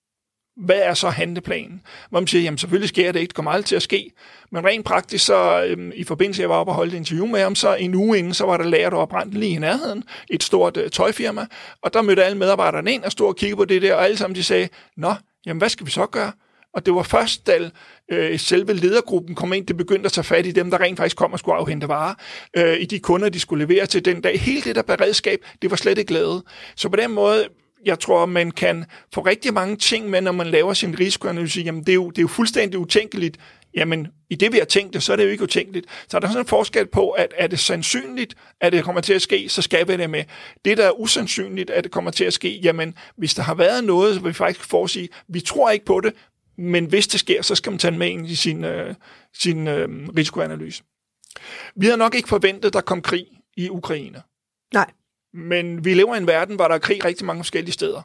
hvad 0.57 0.80
er 0.80 0.94
så 0.94 1.09
handleplanen? 1.09 1.81
Hvor 2.09 2.19
man 2.19 2.27
siger, 2.27 2.42
jamen 2.42 2.57
selvfølgelig 2.57 2.89
sker 2.89 3.12
det 3.12 3.19
ikke, 3.19 3.30
det 3.30 3.36
kommer 3.36 3.51
aldrig 3.51 3.65
til 3.65 3.75
at 3.75 3.81
ske. 3.81 4.12
Men 4.51 4.65
rent 4.65 4.86
praktisk, 4.86 5.25
så 5.25 5.63
øhm, 5.63 5.92
i 5.95 6.03
forbindelse, 6.03 6.42
jeg 6.42 6.50
var 6.50 6.56
oppe 6.56 6.71
og 6.71 6.75
holdt 6.75 6.94
et 6.94 6.98
interview 6.98 7.25
med 7.25 7.39
ham, 7.39 7.56
så 7.56 7.75
en 7.75 7.95
uge 7.95 8.18
inden, 8.18 8.33
så 8.33 8.45
var 8.45 8.57
der 8.57 8.65
lager, 8.65 8.89
der 8.89 8.98
var 8.98 9.06
brændt 9.06 9.33
lige 9.33 9.56
i 9.56 9.57
nærheden, 9.57 10.03
et 10.30 10.44
stort 10.44 10.77
øh, 10.77 10.89
tøjfirma, 10.89 11.45
og 11.81 11.94
der 11.94 12.01
mødte 12.01 12.24
alle 12.24 12.38
medarbejderne 12.38 12.94
ind 12.94 13.03
og 13.03 13.12
stod 13.12 13.27
og 13.27 13.36
kiggede 13.36 13.57
på 13.57 13.65
det 13.65 13.81
der, 13.81 13.95
og 13.95 14.03
alle 14.03 14.18
sammen 14.18 14.36
de 14.36 14.44
sagde, 14.44 14.69
nå, 14.98 15.13
jamen 15.45 15.57
hvad 15.57 15.69
skal 15.69 15.86
vi 15.86 15.92
så 15.92 16.06
gøre? 16.06 16.31
Og 16.74 16.86
det 16.86 16.95
var 16.95 17.04
først, 17.04 17.47
da 17.47 17.69
øh, 18.12 18.39
selve 18.39 18.74
ledergruppen 18.74 19.36
kom 19.36 19.54
ind, 19.54 19.68
det 19.68 19.77
begyndte 19.77 20.06
at 20.06 20.12
tage 20.12 20.24
fat 20.24 20.45
i 20.45 20.51
dem, 20.51 20.71
der 20.71 20.81
rent 20.81 20.97
faktisk 20.97 21.18
kom 21.18 21.33
og 21.33 21.39
skulle 21.39 21.56
afhente 21.56 21.88
varer, 21.88 22.13
øh, 22.57 22.80
i 22.80 22.86
de 22.86 23.00
kunder, 23.00 23.30
de 23.30 23.39
skulle 23.39 23.65
levere 23.65 23.86
til 23.86 24.06
den 24.06 24.21
dag. 24.21 24.39
Hele 24.39 24.62
det 24.62 24.75
der 24.75 24.81
beredskab, 24.81 25.39
det 25.62 25.71
var 25.71 25.77
slet 25.77 25.97
ikke 25.97 26.13
lavet. 26.13 26.44
Så 26.75 26.89
på 26.89 26.95
den 26.95 27.12
måde, 27.12 27.47
jeg 27.86 28.00
tror, 28.00 28.25
man 28.25 28.51
kan 28.51 28.86
få 29.13 29.22
rigtig 29.22 29.54
mange 29.54 29.75
ting 29.75 30.10
med, 30.10 30.22
når 30.22 30.31
man 30.31 30.48
laver 30.48 30.74
sin 30.74 31.00
risikoanalyse. 31.00 31.62
Jamen, 31.62 31.81
det 31.81 31.89
er 31.89 31.94
jo, 31.94 32.10
det 32.10 32.18
er 32.18 32.22
jo 32.22 32.28
fuldstændig 32.28 32.80
utænkeligt. 32.80 33.38
Jamen, 33.74 34.07
i 34.30 34.36
det 34.36 34.54
vi 34.54 34.57
har 34.57 34.66
tænkt 34.66 34.94
det, 34.94 35.04
så 35.04 35.12
er 35.12 35.16
det 35.16 35.24
jo 35.24 35.30
ikke 35.30 35.44
utænkeligt. 35.44 35.86
Så 36.07 36.18
er 36.18 36.22
der 36.22 36.28
sådan 36.28 36.42
en 36.42 36.48
forskel 36.48 36.88
på, 36.88 37.10
at 37.10 37.33
er 37.38 37.48
det 37.48 37.60
sandsynligt, 37.60 38.36
at 38.62 38.74
det 38.74 38.83
kommer 38.83 39.01
til 39.01 39.13
at 39.13 39.22
ske, 39.22 39.50
så 39.50 39.62
skal 39.62 39.88
vi 39.88 39.98
det 39.98 40.10
med. 40.10 40.24
Det, 40.66 40.78
der 40.78 40.86
er 40.86 41.00
usandsynligt, 41.00 41.69
at 41.69 41.83
det 41.83 41.92
kommer 41.92 42.12
til 42.12 42.24
at 42.24 42.33
ske, 42.33 42.60
jamen, 42.63 42.98
hvis 43.18 43.33
der 43.33 43.44
har 43.44 43.54
været 43.54 43.83
noget, 43.83 44.16
så 44.16 44.22
vil 44.22 44.30
vi 44.30 44.33
faktisk 44.33 44.69
forudsige, 44.69 45.10
vi 45.28 45.39
tror 45.39 45.69
ikke 45.69 45.86
på 45.86 46.00
det, 46.00 46.13
men 46.57 46.86
hvis 46.86 47.07
det 47.07 47.19
sker, 47.19 47.42
så 47.42 47.56
skal 47.56 47.72
man 47.72 47.80
tage 47.80 47.92
det 47.92 48.00
med 48.00 48.07
ind 48.07 48.28
i 48.28 48.36
sin, 48.36 48.63
øh, 48.63 48.95
sin 49.33 49.68
øh, 49.68 49.89
risikoanalyse. 50.18 50.83
Vi 51.76 51.85
havde 51.85 51.97
nok 51.97 52.16
ikke 52.16 52.30
forventet, 52.30 52.66
at 52.66 52.73
der 52.73 52.81
kom 52.81 53.02
krig 53.02 53.26
i 53.57 53.69
Ukraine. 53.69 54.21
Nej. 54.73 54.92
Men 55.33 55.85
vi 55.85 55.94
lever 55.94 56.16
i 56.16 56.18
en 56.18 56.28
verden, 56.28 56.56
hvor 56.56 56.68
der 56.68 56.76
er 56.76 56.80
krig 56.80 57.06
rigtig 57.06 57.26
mange 57.26 57.44
forskellige 57.44 57.73
steder. 57.73 58.02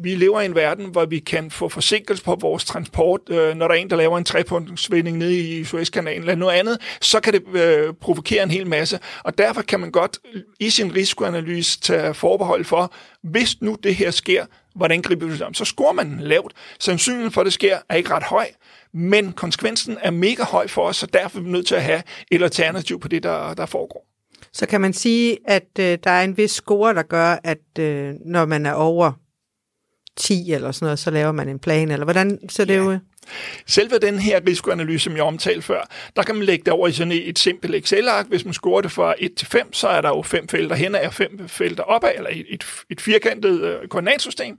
Vi 0.00 0.14
lever 0.14 0.40
i 0.40 0.44
en 0.44 0.54
verden, 0.54 0.86
hvor 0.86 1.04
vi 1.04 1.18
kan 1.18 1.50
få 1.50 1.68
forsinkelse 1.68 2.24
på 2.24 2.34
vores 2.40 2.64
transport. 2.64 3.20
Øh, 3.30 3.54
når 3.54 3.68
der 3.68 3.74
er 3.74 3.78
en, 3.78 3.90
der 3.90 3.96
laver 3.96 4.18
en 4.18 4.24
trepunktsvinding 4.24 5.18
nede 5.18 5.38
i 5.38 5.64
Suezkanalen 5.64 6.20
eller 6.20 6.34
noget 6.34 6.58
andet, 6.58 6.78
så 7.00 7.20
kan 7.20 7.32
det 7.32 7.42
øh, 7.54 7.94
provokere 7.94 8.42
en 8.42 8.50
hel 8.50 8.66
masse. 8.66 8.98
Og 9.24 9.38
derfor 9.38 9.62
kan 9.62 9.80
man 9.80 9.90
godt 9.90 10.18
i 10.60 10.70
sin 10.70 10.94
risikoanalyse 10.94 11.80
tage 11.80 12.14
forbehold 12.14 12.64
for, 12.64 12.94
hvis 13.22 13.60
nu 13.60 13.76
det 13.82 13.94
her 13.94 14.10
sker, 14.10 14.46
hvordan 14.74 15.02
griber 15.02 15.26
vi 15.26 15.32
det 15.32 15.42
om? 15.42 15.54
Så 15.54 15.64
scorer 15.64 15.92
man 15.92 16.18
lavt. 16.20 16.52
Sandsynligheden 16.78 17.32
for, 17.32 17.40
at 17.40 17.44
det 17.44 17.52
sker, 17.52 17.78
er 17.88 17.94
ikke 17.94 18.10
ret 18.10 18.22
høj, 18.22 18.46
men 18.92 19.32
konsekvensen 19.32 19.98
er 20.02 20.10
mega 20.10 20.44
høj 20.44 20.68
for 20.68 20.82
os, 20.82 20.96
så 20.96 21.06
derfor 21.06 21.38
er 21.38 21.42
vi 21.42 21.50
nødt 21.50 21.66
til 21.66 21.74
at 21.74 21.82
have 21.82 22.02
et 22.30 22.42
alternativ 22.42 23.00
på 23.00 23.08
det, 23.08 23.22
der, 23.22 23.54
der 23.54 23.66
foregår. 23.66 24.07
Så 24.52 24.66
kan 24.66 24.80
man 24.80 24.92
sige, 24.92 25.38
at 25.46 25.68
øh, 25.80 25.98
der 26.04 26.10
er 26.10 26.24
en 26.24 26.36
vis 26.36 26.50
score, 26.50 26.94
der 26.94 27.02
gør, 27.02 27.36
at 27.44 27.78
øh, 27.78 28.14
når 28.26 28.46
man 28.46 28.66
er 28.66 28.72
over 28.72 29.12
10 30.16 30.52
eller 30.52 30.72
sådan 30.72 30.86
noget, 30.86 30.98
så 30.98 31.10
laver 31.10 31.32
man 31.32 31.48
en 31.48 31.58
plan, 31.58 31.90
eller 31.90 32.04
hvordan 32.04 32.38
ser 32.48 32.64
det 32.64 32.74
Ja. 32.74 32.80
ud? 32.82 32.98
Selve 33.66 33.98
den 33.98 34.18
her 34.18 34.40
risikoanalyse, 34.48 35.04
som 35.04 35.16
jeg 35.16 35.22
omtalte 35.22 35.62
før, 35.62 35.88
der 36.16 36.22
kan 36.22 36.34
man 36.34 36.44
lægge 36.44 36.64
det 36.64 36.72
over 36.72 36.88
i 36.88 36.92
sådan 36.92 37.12
et 37.12 37.38
simpelt 37.38 37.74
Excel-ark. 37.74 38.26
Hvis 38.28 38.44
man 38.44 38.54
scorer 38.54 38.80
det 38.80 38.92
fra 38.92 39.14
1 39.18 39.34
til 39.36 39.46
5, 39.46 39.72
så 39.72 39.88
er 39.88 40.00
der 40.00 40.08
jo 40.08 40.22
fem 40.22 40.48
felter 40.48 40.76
hen 40.76 40.94
og 40.94 41.14
fem 41.14 41.48
felter 41.48 41.82
opad, 41.82 42.12
eller 42.16 42.30
et, 42.32 42.46
et, 42.48 42.64
et 42.90 43.00
firkantet 43.00 43.60
øh, 43.62 43.88
koordinatsystem. 43.88 44.58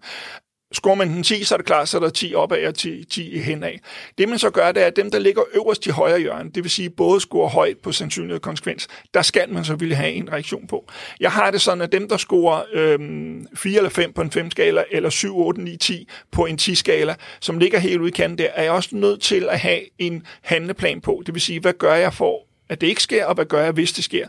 Scorer 0.73 0.95
man 0.95 1.09
den 1.09 1.23
10, 1.23 1.43
så 1.43 1.55
er 1.55 1.57
det 1.57 1.65
klart, 1.65 1.89
så 1.89 1.97
er 1.97 2.01
der 2.01 2.09
10 2.09 2.35
opad 2.35 2.67
og 2.67 2.75
10, 2.75 3.03
10 3.03 3.39
henad. 3.39 3.71
Det 4.17 4.29
man 4.29 4.39
så 4.39 4.49
gør, 4.49 4.71
det 4.71 4.83
er, 4.83 4.87
at 4.87 4.95
dem, 4.95 5.11
der 5.11 5.19
ligger 5.19 5.41
øverst 5.53 5.85
i 5.85 5.89
højre 5.89 6.19
hjørne, 6.19 6.51
det 6.55 6.63
vil 6.63 6.71
sige 6.71 6.89
både 6.89 7.19
scorer 7.19 7.49
højt 7.49 7.77
på 7.77 7.91
sandsynlighed 7.91 8.35
og 8.35 8.41
konsekvens, 8.41 8.87
der 9.13 9.21
skal 9.21 9.53
man 9.53 9.65
så 9.65 9.75
ville 9.75 9.95
have 9.95 10.11
en 10.11 10.31
reaktion 10.31 10.67
på. 10.67 10.91
Jeg 11.19 11.31
har 11.31 11.51
det 11.51 11.61
sådan, 11.61 11.81
at 11.81 11.91
dem, 11.91 12.09
der 12.09 12.17
scorer 12.17 12.63
øhm, 12.73 13.47
4 13.55 13.77
eller 13.77 13.89
5 13.89 14.13
på 14.13 14.21
en 14.21 14.31
5-skala, 14.35 14.83
eller 14.91 15.09
7, 15.09 15.39
8, 15.39 15.61
9, 15.61 15.77
10 15.77 16.07
på 16.31 16.45
en 16.45 16.57
10-skala, 16.61 17.15
som 17.39 17.59
ligger 17.59 17.79
helt 17.79 18.01
ude 18.01 18.09
i 18.09 18.11
kanten 18.11 18.37
der, 18.37 18.47
er 18.53 18.63
jeg 18.63 18.71
også 18.71 18.89
nødt 18.91 19.21
til 19.21 19.49
at 19.49 19.59
have 19.59 19.81
en 19.97 20.23
handleplan 20.41 21.01
på. 21.01 21.23
Det 21.25 21.33
vil 21.33 21.41
sige, 21.41 21.59
hvad 21.59 21.73
gør 21.73 21.93
jeg 21.93 22.13
for 22.13 22.48
at 22.69 22.81
det 22.81 22.87
ikke 22.87 23.03
sker, 23.03 23.25
og 23.25 23.35
hvad 23.35 23.45
gør 23.45 23.63
jeg, 23.63 23.71
hvis 23.71 23.93
det 23.93 24.03
sker? 24.03 24.27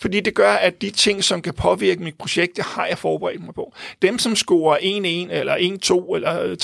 Fordi 0.00 0.20
det 0.20 0.34
gør, 0.34 0.52
at 0.52 0.82
de 0.82 0.90
ting, 0.90 1.24
som 1.24 1.42
kan 1.42 1.54
påvirke 1.54 2.02
mit 2.02 2.18
projekt, 2.18 2.56
det 2.56 2.64
har 2.64 2.86
jeg 2.86 2.98
forberedt 2.98 3.44
mig 3.44 3.54
på. 3.54 3.74
Dem, 4.02 4.18
som 4.18 4.36
scorer 4.36 4.76
1-1, 4.78 4.82
eller 5.32 5.56
1-2, 5.56 6.14
eller 6.14 6.56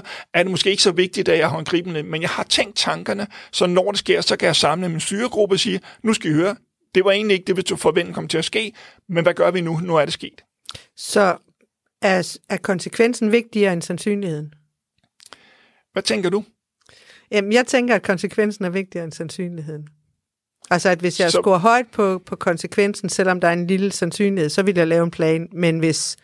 3-4, 0.00 0.28
er 0.34 0.42
det 0.42 0.50
måske 0.50 0.70
ikke 0.70 0.82
så 0.82 0.92
vigtigt, 0.92 1.28
at 1.28 1.38
jeg 1.38 1.50
har 1.50 1.62
gribende, 1.62 2.02
men 2.02 2.22
jeg 2.22 2.30
har 2.30 2.42
tænkt 2.42 2.76
tankerne, 2.76 3.26
så 3.52 3.66
når 3.66 3.90
det 3.90 3.98
sker, 3.98 4.20
så 4.20 4.36
kan 4.36 4.46
jeg 4.46 4.56
samle 4.56 4.88
min 4.88 5.00
styregruppe 5.00 5.54
og 5.54 5.60
sige, 5.60 5.80
nu 6.02 6.12
skal 6.12 6.30
I 6.30 6.34
høre, 6.34 6.56
det 6.94 7.04
var 7.04 7.10
egentlig 7.10 7.34
ikke 7.34 7.46
det, 7.46 7.56
vi 7.56 7.76
forvente 7.76 8.12
kom 8.12 8.28
til 8.28 8.38
at 8.38 8.44
ske, 8.44 8.72
men 9.08 9.22
hvad 9.22 9.34
gør 9.34 9.50
vi 9.50 9.60
nu? 9.60 9.80
Nu 9.82 9.96
er 9.96 10.04
det 10.04 10.14
sket. 10.14 10.44
Så 10.96 11.36
er, 12.02 12.36
er 12.48 12.56
konsekvensen 12.56 13.32
vigtigere 13.32 13.72
end 13.72 13.82
sandsynligheden? 13.82 14.52
Hvad 15.92 16.02
tænker 16.02 16.30
du? 16.30 16.44
Jamen, 17.30 17.52
jeg 17.52 17.66
tænker, 17.66 17.94
at 17.94 18.02
konsekvensen 18.02 18.64
er 18.64 18.70
vigtigere 18.70 19.04
end 19.04 19.12
sandsynligheden. 19.12 19.88
Altså, 20.70 20.88
at 20.88 20.98
hvis 20.98 21.20
jeg 21.20 21.30
så... 21.30 21.38
scorer 21.42 21.58
højt 21.58 21.86
på, 21.92 22.22
på 22.26 22.36
konsekvensen, 22.36 23.08
selvom 23.08 23.40
der 23.40 23.48
er 23.48 23.52
en 23.52 23.66
lille 23.66 23.92
sandsynlighed, 23.92 24.50
så 24.50 24.62
vil 24.62 24.76
jeg 24.76 24.86
lave 24.86 25.04
en 25.04 25.10
plan. 25.10 25.48
Men 25.52 25.78
hvis, 25.78 26.16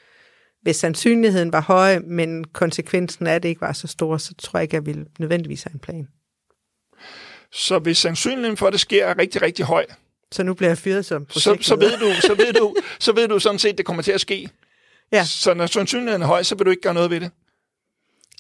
hvis 0.63 0.77
sandsynligheden 0.77 1.53
var 1.53 1.61
høj, 1.61 1.99
men 1.99 2.45
konsekvensen 2.45 3.27
af 3.27 3.43
det 3.43 3.49
ikke 3.49 3.61
var 3.61 3.73
så 3.73 3.87
stor, 3.87 4.17
så 4.17 4.35
tror 4.35 4.59
jeg 4.59 4.63
ikke, 4.63 4.75
jeg 4.75 4.87
ville 4.87 5.07
nødvendigvis 5.19 5.63
have 5.63 5.75
en 5.75 5.81
plan. 5.81 6.09
Så 7.53 7.79
hvis 7.79 7.99
sandsynligheden 7.99 8.57
for, 8.57 8.67
at 8.67 8.73
det 8.73 8.81
sker, 8.81 9.07
er 9.07 9.19
rigtig, 9.19 9.43
rigtig 9.43 9.65
høj, 9.65 9.87
så 10.33 10.43
nu 10.43 10.55
bliver 10.55 10.71
jeg 10.71 10.79
fyret 10.79 11.05
som 11.05 11.27
så, 11.31 11.57
så, 11.61 11.77
ved 11.77 11.99
du, 11.99 12.21
så, 12.21 12.35
ved 12.35 12.53
du, 12.53 12.75
så 13.01 13.13
ved 13.13 13.29
du 13.29 13.39
sådan 13.39 13.59
set, 13.59 13.69
at 13.69 13.79
det 13.79 13.87
kommer 13.87 14.03
til 14.03 14.13
at 14.13 14.21
ske. 14.21 14.49
Ja. 15.13 15.25
Så 15.25 15.55
når 15.55 15.67
sandsynligheden 15.67 16.23
er 16.23 16.27
høj, 16.27 16.43
så 16.43 16.55
vil 16.55 16.67
du 16.67 16.71
ikke 16.71 16.83
gøre 16.83 16.95
noget 16.95 17.11
ved 17.11 17.21
det. 17.21 17.31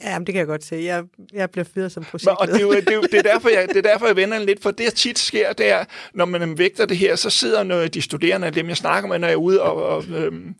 Ja, 0.04 0.18
det 0.18 0.26
kan 0.26 0.36
jeg 0.36 0.46
godt 0.46 0.64
se. 0.64 0.76
Jeg, 0.76 1.04
jeg 1.32 1.50
bliver 1.50 1.64
fyret 1.74 1.92
som 1.92 2.04
projektleder. 2.04 2.36
Og 2.36 2.48
det 2.48 2.56
er, 2.56 2.60
jo, 2.60 2.72
det, 2.72 2.88
er 2.88 2.94
jo, 2.94 3.02
det, 3.02 3.14
er 3.14 3.22
derfor, 3.22 3.48
jeg, 3.48 3.68
det 3.68 3.76
er 3.76 3.82
derfor, 3.82 4.06
jeg 4.06 4.16
vender 4.16 4.38
lidt, 4.38 4.62
for 4.62 4.70
det, 4.70 4.86
der 4.86 4.90
tit 4.90 5.18
sker, 5.18 5.52
det 5.52 5.70
er, 5.70 5.84
når 6.14 6.24
man 6.24 6.58
vægter 6.58 6.86
det 6.86 6.96
her, 6.96 7.16
så 7.16 7.30
sidder 7.30 7.62
nogle 7.62 7.88
de 7.88 8.02
studerende, 8.02 8.50
dem 8.50 8.68
jeg 8.68 8.76
snakker 8.76 9.08
med, 9.08 9.18
når 9.18 9.28
jeg 9.28 9.32
er 9.32 9.38
ude 9.38 9.62
og, 9.62 9.84
og, 9.84 10.04
øhm, 10.14 10.54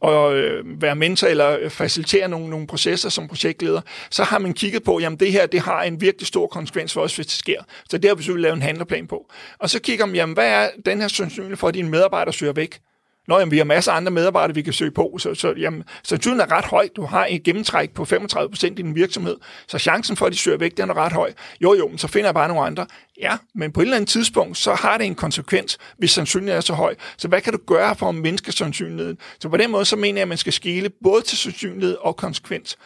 og 0.00 0.36
øh, 0.36 0.82
være 0.82 0.96
mentor 0.96 1.26
eller 1.28 1.68
facilitere 1.68 2.28
nogle, 2.28 2.50
nogle 2.50 2.66
processer 2.66 3.08
som 3.08 3.28
projektleder, 3.28 3.80
så 4.10 4.24
har 4.24 4.38
man 4.38 4.52
kigget 4.52 4.82
på, 4.82 5.00
jamen 5.00 5.20
det 5.20 5.32
her, 5.32 5.46
det 5.46 5.60
har 5.60 5.82
en 5.82 6.00
virkelig 6.00 6.26
stor 6.26 6.46
konsekvens 6.46 6.92
for 6.92 7.00
os, 7.00 7.16
hvis 7.16 7.26
det 7.26 7.34
sker. 7.34 7.62
Så 7.90 7.98
det 7.98 8.10
har 8.10 8.14
vi 8.14 8.22
selvfølgelig 8.22 8.42
lavet 8.42 8.56
en 8.56 8.62
handleplan 8.62 9.06
på. 9.06 9.30
Og 9.58 9.70
så 9.70 9.80
kigger 9.80 10.06
man, 10.06 10.14
jamen 10.14 10.34
hvad 10.34 10.48
er 10.48 10.68
den 10.86 11.00
her 11.00 11.08
sandsynlighed 11.08 11.56
for, 11.56 11.68
at 11.68 11.74
dine 11.74 11.90
medarbejdere 11.90 12.32
søger 12.32 12.52
væk? 12.52 12.80
Nå, 13.28 13.38
jamen, 13.38 13.52
vi 13.52 13.58
har 13.58 13.64
masser 13.64 13.92
af 13.92 13.96
andre 13.96 14.10
medarbejdere, 14.10 14.54
vi 14.54 14.62
kan 14.62 14.72
søge 14.72 14.90
på, 14.90 15.16
så, 15.18 15.34
så 15.34 15.54
jamen, 15.58 15.84
sandsynligheden 16.02 16.52
er 16.52 16.56
ret 16.56 16.64
høj. 16.64 16.88
Du 16.96 17.04
har 17.04 17.26
et 17.30 17.42
gennemtræk 17.42 17.90
på 17.90 18.04
35 18.04 18.50
procent 18.50 18.78
i 18.78 18.82
din 18.82 18.94
virksomhed, 18.94 19.36
så 19.68 19.78
chancen 19.78 20.16
for, 20.16 20.26
at 20.26 20.32
de 20.32 20.38
søger 20.38 20.58
væk, 20.58 20.76
den 20.76 20.90
er 20.90 20.96
ret 20.96 21.12
høj. 21.12 21.32
Jo, 21.60 21.74
jo, 21.74 21.88
men 21.88 21.98
så 21.98 22.08
finder 22.08 22.26
jeg 22.26 22.34
bare 22.34 22.48
nogle 22.48 22.66
andre. 22.66 22.86
Ja, 23.20 23.36
men 23.54 23.72
på 23.72 23.80
et 23.80 23.84
eller 23.84 23.96
andet 23.96 24.08
tidspunkt, 24.08 24.56
så 24.56 24.74
har 24.74 24.98
det 24.98 25.06
en 25.06 25.14
konsekvens, 25.14 25.78
hvis 25.98 26.10
sandsynligheden 26.10 26.56
er 26.56 26.60
så 26.60 26.74
høj. 26.74 26.94
Så 27.16 27.28
hvad 27.28 27.40
kan 27.40 27.52
du 27.52 27.58
gøre 27.66 27.96
for 27.96 28.08
at 28.08 28.14
mindske 28.14 28.52
sandsynligheden? 28.52 29.18
Så 29.40 29.48
på 29.48 29.56
den 29.56 29.70
måde, 29.70 29.84
så 29.84 29.96
mener 29.96 30.18
jeg, 30.18 30.22
at 30.22 30.28
man 30.28 30.38
skal 30.38 30.52
skele 30.52 30.90
både 31.04 31.22
til 31.22 31.38
sandsynlighed 31.38 31.96
og 32.00 32.16
konsekvens. 32.16 32.78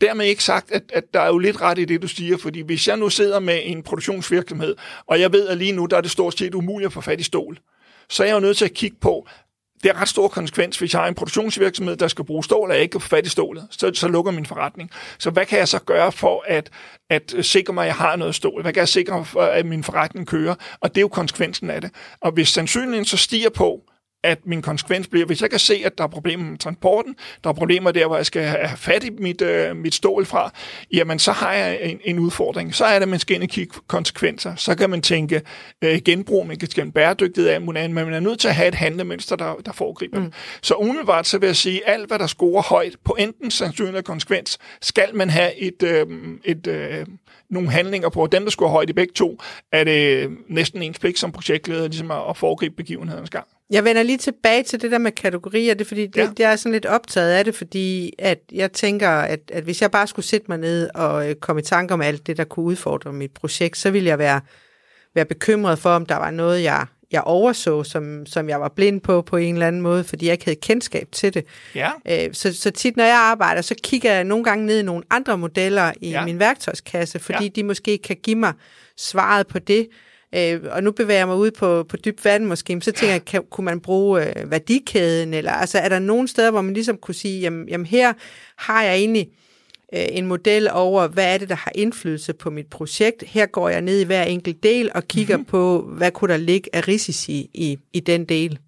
Dermed 0.00 0.26
ikke 0.26 0.44
sagt, 0.44 0.72
at, 0.72 0.82
at 0.92 1.04
der 1.14 1.20
er 1.20 1.26
jo 1.26 1.38
lidt 1.38 1.60
ret 1.60 1.78
i 1.78 1.84
det, 1.84 2.02
du 2.02 2.08
siger, 2.08 2.36
fordi 2.36 2.60
hvis 2.60 2.88
jeg 2.88 2.96
nu 2.96 3.10
sidder 3.10 3.40
med 3.40 3.60
en 3.64 3.82
produktionsvirksomhed, 3.82 4.76
og 5.06 5.20
jeg 5.20 5.32
ved, 5.32 5.48
at 5.48 5.58
lige 5.58 5.72
nu 5.72 5.86
der 5.86 5.96
er 5.96 6.00
det 6.00 6.10
stort 6.10 6.38
set 6.38 6.54
umuligt 6.54 6.86
at 6.86 6.92
få 6.92 7.00
fat 7.00 7.20
i 7.20 7.22
stål, 7.22 7.58
så 8.08 8.22
er 8.22 8.26
jeg 8.26 8.34
jo 8.34 8.40
nødt 8.40 8.56
til 8.56 8.64
at 8.64 8.74
kigge 8.74 8.96
på, 9.00 9.28
det 9.82 9.90
er 9.90 10.00
ret 10.00 10.08
stor 10.08 10.28
konsekvens, 10.28 10.78
hvis 10.78 10.92
jeg 10.92 11.00
har 11.00 11.08
en 11.08 11.14
produktionsvirksomhed, 11.14 11.96
der 11.96 12.08
skal 12.08 12.24
bruge 12.24 12.44
stål, 12.44 12.68
og 12.68 12.74
jeg 12.74 12.82
ikke 12.82 12.92
kan 12.92 13.00
få 13.00 13.08
fat 13.08 13.26
i 13.26 13.28
stålet, 13.28 13.66
så, 13.70 13.90
så 13.94 14.08
lukker 14.08 14.32
min 14.32 14.46
forretning. 14.46 14.90
Så 15.18 15.30
hvad 15.30 15.46
kan 15.46 15.58
jeg 15.58 15.68
så 15.68 15.78
gøre 15.78 16.12
for 16.12 16.44
at, 16.46 16.70
at 17.10 17.34
sikre 17.42 17.72
mig, 17.72 17.82
at 17.82 17.86
jeg 17.86 17.94
har 17.94 18.16
noget 18.16 18.34
stål? 18.34 18.62
Hvad 18.62 18.72
kan 18.72 18.80
jeg 18.80 18.88
sikre 18.88 19.24
for, 19.24 19.42
at 19.42 19.66
min 19.66 19.84
forretning 19.84 20.26
kører? 20.26 20.54
Og 20.80 20.90
det 20.90 20.96
er 20.96 21.02
jo 21.02 21.08
konsekvensen 21.08 21.70
af 21.70 21.80
det. 21.80 21.90
Og 22.20 22.32
hvis 22.32 22.48
sandsynligheden 22.48 23.04
så 23.04 23.16
stiger 23.16 23.50
på, 23.50 23.80
at 24.24 24.46
min 24.46 24.62
konsekvens 24.62 25.08
bliver, 25.08 25.26
hvis 25.26 25.42
jeg 25.42 25.50
kan 25.50 25.58
se, 25.58 25.82
at 25.84 25.98
der 25.98 26.04
er 26.04 26.08
problemer 26.08 26.50
med 26.50 26.58
transporten, 26.58 27.16
der 27.44 27.50
er 27.50 27.54
problemer 27.54 27.90
der, 27.90 28.06
hvor 28.06 28.16
jeg 28.16 28.26
skal 28.26 28.42
have 28.42 28.76
fat 28.76 29.04
i 29.04 29.10
mit, 29.10 29.42
øh, 29.42 29.76
mit 29.76 29.94
stål 29.94 30.26
fra, 30.26 30.52
jamen 30.92 31.18
så 31.18 31.32
har 31.32 31.52
jeg 31.52 31.78
en, 31.82 32.00
en 32.04 32.18
udfordring. 32.18 32.74
Så 32.74 32.84
er 32.84 32.98
det, 32.98 33.08
man 33.08 33.18
skal 33.18 33.34
ind 33.34 33.42
og 33.42 33.48
kigge 33.48 33.74
konsekvenser. 33.86 34.54
Så 34.54 34.74
kan 34.74 34.90
man 34.90 35.02
tænke 35.02 35.42
øh, 35.84 35.98
genbrug, 36.04 36.46
man 36.46 36.56
kan 36.56 36.68
tænke 36.68 36.92
bæredygtighed 36.92 37.50
af, 37.50 37.60
men 37.60 37.94
man 37.94 38.12
er 38.12 38.20
nødt 38.20 38.40
til 38.40 38.48
at 38.48 38.54
have 38.54 38.68
et 38.68 38.74
handlemønster, 38.74 39.36
der, 39.36 39.54
der 39.54 39.72
foregriber 39.72 40.20
mm. 40.20 40.32
Så 40.62 40.74
umiddelbart 40.74 41.26
så 41.26 41.38
vil 41.38 41.46
jeg 41.46 41.56
sige, 41.56 41.88
alt 41.88 42.06
hvad 42.06 42.18
der 42.18 42.26
scorer 42.26 42.62
højt 42.62 42.96
på 43.04 43.16
enten 43.18 43.50
sandsynlig 43.50 43.88
eller 43.88 44.02
konsekvens, 44.02 44.58
skal 44.80 45.14
man 45.14 45.30
have 45.30 45.56
et, 45.56 45.82
øh, 45.82 46.06
et, 46.44 46.66
øh, 46.66 47.06
nogle 47.50 47.70
handlinger 47.70 48.08
på. 48.08 48.26
Dem, 48.26 48.42
der 48.42 48.50
scorer 48.50 48.70
højt 48.70 48.90
i 48.90 48.92
begge 48.92 49.12
to, 49.12 49.40
er 49.72 49.84
det 49.84 50.30
næsten 50.48 50.82
ens 50.82 50.98
pligt 50.98 51.18
som 51.18 51.32
projektleder, 51.32 51.88
ligesom 51.88 52.10
at, 52.10 52.22
at 52.28 52.36
foregribe 52.36 52.74
begivenhedens 52.76 53.30
gang. 53.30 53.46
Jeg 53.70 53.84
vender 53.84 54.02
lige 54.02 54.18
tilbage 54.18 54.62
til 54.62 54.82
det 54.82 54.90
der 54.90 54.98
med 54.98 55.12
kategorier, 55.12 55.74
det 55.74 55.80
er 55.80 55.88
fordi, 55.88 56.06
det, 56.06 56.16
ja. 56.16 56.30
det 56.36 56.44
er 56.44 56.56
sådan 56.56 56.72
lidt 56.72 56.86
optaget 56.86 57.30
af 57.30 57.44
det, 57.44 57.54
fordi 57.54 58.12
at 58.18 58.38
jeg 58.52 58.72
tænker, 58.72 59.10
at, 59.10 59.40
at 59.52 59.64
hvis 59.64 59.82
jeg 59.82 59.90
bare 59.90 60.06
skulle 60.06 60.26
sætte 60.26 60.46
mig 60.48 60.58
ned 60.58 60.90
og 60.94 61.30
øh, 61.30 61.34
komme 61.34 61.60
i 61.60 61.64
tanke 61.64 61.94
om 61.94 62.00
alt 62.00 62.26
det, 62.26 62.36
der 62.36 62.44
kunne 62.44 62.66
udfordre 62.66 63.12
mit 63.12 63.32
projekt, 63.32 63.78
så 63.78 63.90
ville 63.90 64.08
jeg 64.08 64.18
være, 64.18 64.40
være 65.14 65.24
bekymret 65.24 65.78
for, 65.78 65.90
om 65.90 66.06
der 66.06 66.16
var 66.16 66.30
noget, 66.30 66.62
jeg, 66.62 66.86
jeg 67.12 67.22
overså, 67.22 67.82
som, 67.82 68.26
som 68.26 68.48
jeg 68.48 68.60
var 68.60 68.68
blind 68.68 69.00
på 69.00 69.22
på 69.22 69.36
en 69.36 69.54
eller 69.54 69.66
anden 69.66 69.82
måde, 69.82 70.04
fordi 70.04 70.26
jeg 70.26 70.32
ikke 70.32 70.44
havde 70.44 70.60
kendskab 70.60 71.08
til 71.12 71.34
det. 71.34 71.44
Ja. 71.74 71.90
Øh, 72.08 72.34
så, 72.34 72.54
så 72.54 72.70
tit, 72.70 72.96
når 72.96 73.04
jeg 73.04 73.16
arbejder, 73.16 73.62
så 73.62 73.74
kigger 73.82 74.12
jeg 74.12 74.24
nogle 74.24 74.44
gange 74.44 74.66
ned 74.66 74.78
i 74.78 74.82
nogle 74.82 75.04
andre 75.10 75.38
modeller 75.38 75.92
i 76.00 76.10
ja. 76.10 76.24
min 76.24 76.38
værktøjskasse, 76.38 77.18
fordi 77.18 77.44
ja. 77.44 77.48
de 77.48 77.62
måske 77.62 77.98
kan 77.98 78.16
give 78.22 78.36
mig 78.36 78.52
svaret 78.96 79.46
på 79.46 79.58
det, 79.58 79.88
øh, 80.34 80.60
og 80.70 80.82
nu 80.82 80.92
bevæger 80.92 81.20
jeg 81.20 81.26
mig 81.26 81.36
ud 81.36 81.50
på, 81.50 81.84
på 81.88 81.96
dybt 81.96 82.24
vand 82.24 82.44
måske, 82.44 82.80
så 82.80 82.92
tænker 82.92 83.12
jeg, 83.12 83.24
kan, 83.24 83.42
kunne 83.50 83.64
man 83.64 83.80
bruge 83.80 84.28
øh, 84.28 84.50
værdikæden, 84.50 85.34
eller 85.34 85.52
altså 85.52 85.78
er 85.78 85.88
der 85.88 85.98
nogle 85.98 86.28
steder, 86.28 86.50
hvor 86.50 86.60
man 86.60 86.74
ligesom 86.74 86.96
kunne 86.96 87.14
sige, 87.14 87.40
jamen, 87.40 87.68
jamen 87.68 87.86
her 87.86 88.12
har 88.56 88.82
jeg 88.82 88.96
egentlig 88.96 89.28
øh, 89.94 90.06
en 90.10 90.26
model 90.26 90.68
over, 90.72 91.08
hvad 91.08 91.34
er 91.34 91.38
det, 91.38 91.48
der 91.48 91.54
har 91.54 91.72
indflydelse 91.74 92.32
på 92.32 92.50
mit 92.50 92.66
projekt. 92.66 93.22
Her 93.22 93.46
går 93.46 93.68
jeg 93.68 93.80
ned 93.80 94.00
i 94.00 94.04
hver 94.04 94.22
enkelt 94.22 94.62
del 94.62 94.90
og 94.94 95.08
kigger 95.08 95.36
mm-hmm. 95.36 95.50
på, 95.50 95.80
hvad 95.96 96.10
kunne 96.10 96.32
der 96.32 96.38
ligge 96.38 96.70
af 96.72 96.88
risici 96.88 97.50
i, 97.54 97.78
i 97.92 98.00
den 98.00 98.24
del 98.24 98.58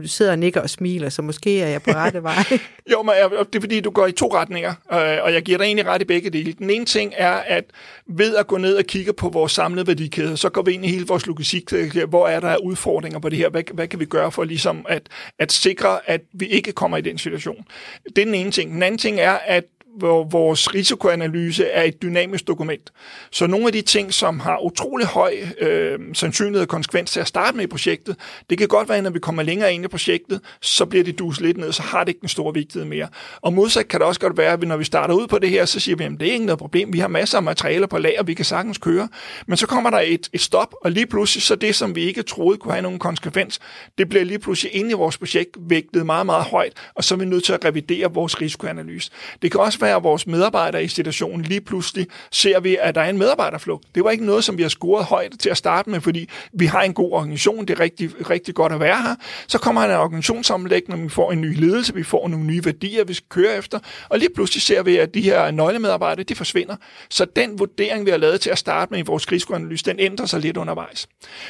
du 0.00 0.08
sidder 0.08 0.32
og 0.32 0.38
nikker 0.38 0.60
og 0.60 0.70
smiler, 0.70 1.08
så 1.08 1.22
måske 1.22 1.60
er 1.60 1.68
jeg 1.68 1.82
på 1.82 1.90
rette 1.90 2.22
vej. 2.22 2.44
jo, 2.92 3.02
men 3.02 3.14
øh, 3.24 3.46
det 3.46 3.54
er 3.54 3.60
fordi, 3.60 3.80
du 3.80 3.90
går 3.90 4.06
i 4.06 4.12
to 4.12 4.34
retninger, 4.34 4.70
øh, 4.92 5.18
og 5.22 5.32
jeg 5.32 5.42
giver 5.42 5.58
dig 5.58 5.64
egentlig 5.64 5.86
ret 5.86 6.02
i 6.02 6.04
begge 6.04 6.30
dele. 6.30 6.52
Den 6.52 6.70
ene 6.70 6.84
ting 6.84 7.12
er, 7.16 7.32
at 7.32 7.64
ved 8.06 8.36
at 8.36 8.46
gå 8.46 8.56
ned 8.56 8.76
og 8.76 8.84
kigge 8.84 9.12
på 9.12 9.28
vores 9.28 9.52
samlede 9.52 9.86
værdikæde, 9.86 10.36
så 10.36 10.48
går 10.48 10.62
vi 10.62 10.72
ind 10.72 10.84
i 10.84 10.88
hele 10.88 11.06
vores 11.06 11.26
logistik. 11.26 11.72
Hvor 12.08 12.28
er 12.28 12.40
der 12.40 12.56
udfordringer 12.56 13.18
på 13.18 13.28
det 13.28 13.38
her? 13.38 13.48
Hvad, 13.48 13.62
hvad 13.74 13.88
kan 13.88 14.00
vi 14.00 14.04
gøre 14.04 14.32
for 14.32 14.44
ligesom 14.44 14.86
at, 14.88 15.02
at 15.38 15.52
sikre, 15.52 15.98
at 16.06 16.20
vi 16.32 16.46
ikke 16.46 16.72
kommer 16.72 16.96
i 16.96 17.00
den 17.00 17.18
situation? 17.18 17.64
Det 18.04 18.18
er 18.18 18.24
den 18.24 18.34
ene 18.34 18.50
ting. 18.50 18.72
Den 18.72 18.82
anden 18.82 18.98
ting 18.98 19.20
er, 19.20 19.38
at 19.46 19.64
hvor 19.98 20.24
vores 20.24 20.74
risikoanalyse 20.74 21.66
er 21.66 21.82
et 21.82 22.02
dynamisk 22.02 22.46
dokument. 22.46 22.92
Så 23.30 23.46
nogle 23.46 23.66
af 23.66 23.72
de 23.72 23.82
ting, 23.82 24.14
som 24.14 24.40
har 24.40 24.64
utrolig 24.64 25.06
høj 25.06 25.34
øh, 25.60 25.98
sandsynlighed 26.12 26.62
og 26.62 26.68
konsekvens 26.68 27.10
til 27.10 27.20
at 27.20 27.28
starte 27.28 27.56
med 27.56 27.64
i 27.64 27.66
projektet, 27.66 28.16
det 28.50 28.58
kan 28.58 28.68
godt 28.68 28.88
være, 28.88 28.98
at 28.98 29.04
når 29.04 29.10
vi 29.10 29.18
kommer 29.18 29.42
længere 29.42 29.74
ind 29.74 29.84
i 29.84 29.88
projektet, 29.88 30.40
så 30.60 30.86
bliver 30.86 31.04
det 31.04 31.18
dus 31.18 31.40
lidt 31.40 31.56
ned, 31.56 31.72
så 31.72 31.82
har 31.82 32.04
det 32.04 32.08
ikke 32.08 32.20
den 32.20 32.28
store 32.28 32.54
vigtighed 32.54 32.88
mere. 32.88 33.08
Og 33.40 33.52
modsat 33.52 33.88
kan 33.88 34.00
det 34.00 34.06
også 34.06 34.20
godt 34.20 34.36
være, 34.36 34.52
at 34.52 34.62
når 34.62 34.76
vi 34.76 34.84
starter 34.84 35.14
ud 35.14 35.26
på 35.26 35.38
det 35.38 35.50
her, 35.50 35.64
så 35.64 35.80
siger 35.80 35.96
vi, 35.96 36.04
at 36.04 36.10
det 36.20 36.28
er 36.28 36.32
ikke 36.32 36.46
noget 36.46 36.58
problem, 36.58 36.92
vi 36.92 36.98
har 36.98 37.08
masser 37.08 37.38
af 37.38 37.42
materialer 37.42 37.86
på 37.86 37.98
lager, 37.98 38.22
vi 38.22 38.34
kan 38.34 38.44
sagtens 38.44 38.78
køre. 38.78 39.08
Men 39.46 39.56
så 39.56 39.66
kommer 39.66 39.90
der 39.90 40.00
et, 40.00 40.28
et 40.32 40.40
stop, 40.40 40.74
og 40.84 40.90
lige 40.90 41.06
pludselig 41.06 41.42
så 41.42 41.54
det, 41.54 41.74
som 41.74 41.94
vi 41.94 42.02
ikke 42.02 42.22
troede 42.22 42.58
kunne 42.58 42.72
have 42.72 42.82
nogen 42.82 42.98
konsekvens, 42.98 43.60
det 43.98 44.08
bliver 44.08 44.24
lige 44.24 44.38
pludselig 44.38 44.74
inde 44.74 44.90
i 44.90 44.94
vores 44.94 45.18
projekt 45.18 45.50
vægtet 45.60 46.06
meget, 46.06 46.26
meget 46.26 46.44
højt, 46.44 46.72
og 46.94 47.04
så 47.04 47.14
er 47.14 47.18
vi 47.18 47.24
nødt 47.24 47.44
til 47.44 47.52
at 47.52 47.64
revidere 47.64 48.12
vores 48.12 48.40
risikoanalyse. 48.40 49.10
Det 49.42 49.50
kan 49.50 49.60
også 49.60 49.78
være, 49.84 49.96
at 49.96 50.02
vores 50.02 50.26
medarbejdere 50.26 50.84
i 50.84 50.88
situationen 50.88 51.42
lige 51.42 51.60
pludselig 51.60 52.06
ser 52.30 52.60
vi, 52.60 52.76
at 52.80 52.94
der 52.94 53.00
er 53.00 53.10
en 53.10 53.18
medarbejderflugt. 53.18 53.84
Det 53.94 54.04
var 54.04 54.10
ikke 54.10 54.26
noget, 54.26 54.44
som 54.44 54.58
vi 54.58 54.62
har 54.62 54.68
scoret 54.68 55.04
højt 55.04 55.32
til 55.38 55.50
at 55.50 55.56
starte 55.56 55.90
med, 55.90 56.00
fordi 56.00 56.28
vi 56.52 56.66
har 56.66 56.82
en 56.82 56.94
god 56.94 57.12
organisation, 57.12 57.66
det 57.66 57.70
er 57.78 57.80
rigtig, 57.80 58.30
rigtig 58.30 58.54
godt 58.54 58.72
at 58.72 58.80
være 58.80 59.02
her. 59.02 59.14
Så 59.46 59.58
kommer 59.58 59.80
en 59.82 59.90
organisationsomlægning, 59.90 61.04
vi 61.04 61.08
får 61.08 61.32
en 61.32 61.40
ny 61.40 61.60
ledelse, 61.60 61.94
vi 61.94 62.02
får 62.02 62.28
nogle 62.28 62.46
nye 62.46 62.64
værdier, 62.64 63.04
vi 63.04 63.14
skal 63.14 63.28
køre 63.28 63.56
efter, 63.56 63.78
og 64.08 64.18
lige 64.18 64.28
pludselig 64.34 64.62
ser 64.62 64.82
vi, 64.82 64.96
at 64.96 65.14
de 65.14 65.20
her 65.20 65.50
nøglemedarbejdere, 65.50 66.24
de 66.24 66.34
forsvinder. 66.34 66.76
Så 67.10 67.24
den 67.36 67.58
vurdering, 67.58 68.06
vi 68.06 68.10
har 68.10 68.18
lavet 68.18 68.40
til 68.40 68.50
at 68.50 68.58
starte 68.58 68.90
med 68.90 68.98
i 68.98 69.02
vores 69.02 69.32
risikoanalyse, 69.32 69.84
den 69.84 70.00
ændrer 70.00 70.26
sig 70.26 70.40
lidt 70.40 70.56
undervejs. 70.56 71.08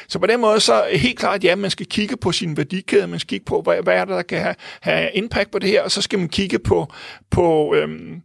Så 0.09 0.19
på 0.19 0.27
den 0.27 0.41
måde 0.41 0.61
så 0.61 0.85
helt 0.93 1.19
klart, 1.19 1.45
ja, 1.45 1.57
man 1.57 1.71
skal 1.71 1.87
kigge 1.87 2.17
på 2.17 2.33
sin 2.33 2.57
værdikæde, 2.57 3.07
man 3.07 3.19
skal 3.19 3.29
kigge 3.29 3.45
på, 3.45 3.61
hvad, 3.61 3.83
hvad 3.83 3.95
er 3.95 4.05
det, 4.05 4.15
der 4.15 4.23
kan 4.23 4.41
have, 4.41 4.55
have 4.81 5.11
impact 5.15 5.51
på 5.51 5.59
det 5.59 5.69
her, 5.71 5.83
og 5.83 5.91
så 5.91 6.03
skal 6.03 6.19
man 6.19 6.29
kigge 6.29 6.59
på, 6.59 6.93
på 7.31 7.75
øhm, 7.75 8.23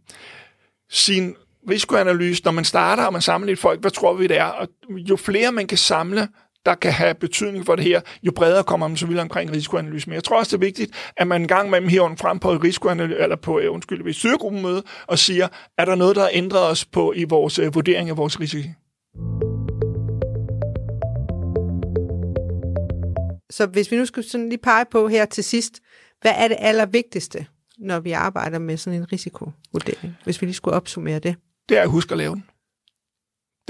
sin 0.90 1.34
risikoanalyse, 1.70 2.42
når 2.44 2.52
man 2.52 2.64
starter, 2.64 3.04
og 3.04 3.12
man 3.12 3.22
samler 3.22 3.46
lidt 3.46 3.60
folk, 3.60 3.80
hvad 3.80 3.90
tror 3.90 4.14
vi 4.14 4.26
det 4.26 4.38
er? 4.38 4.44
Og 4.44 4.68
jo 4.88 5.16
flere 5.16 5.52
man 5.52 5.66
kan 5.66 5.78
samle, 5.78 6.28
der 6.66 6.74
kan 6.74 6.92
have 6.92 7.14
betydning 7.14 7.66
for 7.66 7.76
det 7.76 7.84
her, 7.84 8.00
jo 8.22 8.32
bredere 8.32 8.64
kommer 8.64 8.88
man 8.88 8.96
så 8.96 9.06
videre 9.06 9.22
omkring 9.22 9.52
risikoanalyse. 9.52 10.08
Men 10.08 10.14
jeg 10.14 10.24
tror 10.24 10.38
også, 10.38 10.56
det 10.56 10.62
er 10.62 10.66
vigtigt, 10.66 11.12
at 11.16 11.26
man 11.26 11.42
en 11.42 11.48
gang 11.48 11.66
imellem 11.66 11.88
herunder 11.88 12.16
frem 12.16 12.38
på 12.38 12.52
risikoanalyse, 12.52 13.18
eller 13.18 13.36
på, 13.36 13.58
øh, 13.58 13.72
undskyld, 13.72 14.04
ved 14.04 14.12
styregruppemøde, 14.12 14.82
og 15.06 15.18
siger, 15.18 15.48
er 15.78 15.84
der 15.84 15.94
noget, 15.94 16.16
der 16.16 16.22
har 16.22 16.30
ændret 16.32 16.62
os 16.62 16.84
på 16.84 17.12
i 17.16 17.24
vores 17.24 17.58
uh, 17.58 17.74
vurdering 17.74 18.10
af 18.10 18.16
vores 18.16 18.40
risiko? 18.40 18.68
så 23.50 23.66
hvis 23.66 23.90
vi 23.90 23.96
nu 23.96 24.06
skulle 24.06 24.28
sådan 24.28 24.48
lige 24.48 24.58
pege 24.58 24.84
på 24.90 25.08
her 25.08 25.24
til 25.24 25.44
sidst, 25.44 25.80
hvad 26.20 26.32
er 26.36 26.48
det 26.48 26.56
allervigtigste, 26.60 27.46
når 27.80 28.00
vi 28.00 28.12
arbejder 28.12 28.58
med 28.58 28.76
sådan 28.76 29.00
en 29.00 29.12
risikovurdering, 29.12 30.16
hvis 30.24 30.40
vi 30.42 30.46
lige 30.46 30.54
skulle 30.54 30.76
opsummere 30.76 31.18
det? 31.18 31.34
Det 31.68 31.78
er 31.78 31.82
at 31.82 31.90
huske 31.90 32.12
at 32.12 32.18
lave 32.18 32.34
den. 32.34 32.44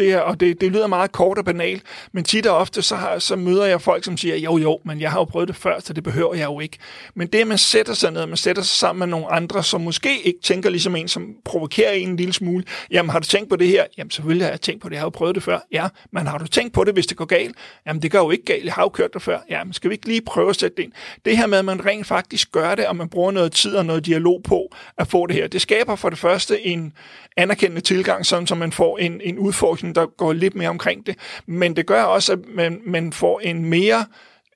Det 0.01 0.13
er, 0.13 0.19
og 0.19 0.41
det, 0.41 0.61
det 0.61 0.73
lyder 0.73 0.87
meget 0.87 1.13
kort 1.13 1.39
og 1.39 1.45
banalt, 1.45 1.83
men 2.13 2.25
tit 2.25 2.47
og 2.47 2.57
ofte 2.57 2.83
så, 2.83 2.97
har, 2.97 3.19
så 3.19 3.37
møder 3.37 3.65
jeg 3.65 3.81
folk, 3.81 4.05
som 4.05 4.17
siger, 4.17 4.37
jo 4.37 4.59
jo, 4.59 4.81
men 4.85 5.01
jeg 5.01 5.11
har 5.11 5.19
jo 5.21 5.25
prøvet 5.25 5.49
det 5.49 5.57
før, 5.57 5.81
så 5.81 5.93
det 5.93 6.05
behøver 6.05 6.35
jeg 6.35 6.45
jo 6.45 6.61
ikke. 6.61 6.79
Men 7.15 7.29
det, 7.29 7.39
at 7.39 7.47
man 7.47 7.59
sætter 7.59 7.95
sig 7.95 8.11
ned, 8.11 8.27
man 8.27 8.37
sætter 8.37 8.63
sig 8.63 8.77
sammen 8.77 8.99
med 8.99 9.07
nogle 9.07 9.33
andre, 9.33 9.65
som 9.65 9.81
måske 9.81 10.23
ikke 10.25 10.41
tænker 10.43 10.71
ligesom 10.71 10.97
en, 10.97 11.09
som 11.09 11.35
provokerer 11.45 11.93
en 11.93 12.11
en 12.11 12.17
lille 12.17 12.33
smule. 12.33 12.65
Jamen, 12.91 13.11
har 13.11 13.19
du 13.19 13.27
tænkt 13.27 13.49
på 13.49 13.57
det 13.57 13.69
her? 13.69 13.85
Jamen, 13.99 14.11
selvfølgelig 14.11 14.47
har 14.47 14.51
jeg 14.51 14.61
tænkt 14.61 14.83
på 14.83 14.89
det, 14.89 14.95
jeg 14.95 15.01
har 15.01 15.07
jo 15.07 15.11
prøvet 15.11 15.35
det 15.35 15.43
før. 15.43 15.59
Ja, 15.73 15.89
men 16.13 16.27
har 16.27 16.39
du 16.39 16.47
tænkt 16.47 16.73
på 16.73 16.85
det, 16.85 16.95
hvis 16.95 17.07
det 17.07 17.17
går 17.17 17.25
galt? 17.25 17.57
Jamen, 17.87 18.03
det 18.03 18.13
går 18.13 18.19
jo 18.19 18.31
ikke 18.31 18.45
galt, 18.45 18.65
jeg 18.65 18.73
har 18.73 18.83
jo 18.83 18.89
kørt 18.89 19.15
det 19.15 19.23
før. 19.23 19.39
Jamen, 19.51 19.73
skal 19.73 19.91
vi 19.91 19.95
ikke 19.95 20.09
lige 20.09 20.21
prøve 20.21 20.51
at 20.51 20.57
sætte 20.57 20.77
det 20.77 20.83
ind? 20.83 20.93
Det 21.25 21.37
her 21.37 21.47
med, 21.47 21.59
at 21.59 21.65
man 21.65 21.87
rent 21.87 22.07
faktisk 22.07 22.53
gør 22.53 22.75
det, 22.75 22.87
og 22.87 22.97
man 22.97 23.09
bruger 23.09 23.31
noget 23.31 23.53
tid 23.53 23.75
og 23.75 23.87
noget 23.87 24.07
dialog 24.07 24.43
på 24.45 24.75
at 24.99 25.09
få 25.09 25.27
det 25.27 25.37
her, 25.37 25.47
det 25.47 25.61
skaber 25.61 25.97
for 25.97 26.11
det 26.11 26.19
første 26.19 26.67
en 26.67 26.93
anerkendende 27.37 27.81
tilgang, 27.81 28.27
sådan 28.27 28.47
så 28.47 28.55
man 28.55 28.73
får 28.73 28.99
en, 28.99 29.21
en 29.25 29.39
udfordring, 29.39 29.90
der 29.95 30.07
går 30.07 30.33
lidt 30.33 30.55
mere 30.55 30.69
omkring 30.69 31.07
det. 31.07 31.17
Men 31.47 31.77
det 31.77 31.87
gør 31.87 32.03
også, 32.03 32.33
at 32.33 32.39
man, 32.55 32.81
man 32.85 33.13
får 33.13 33.41
en 33.41 33.65
mere 33.65 34.05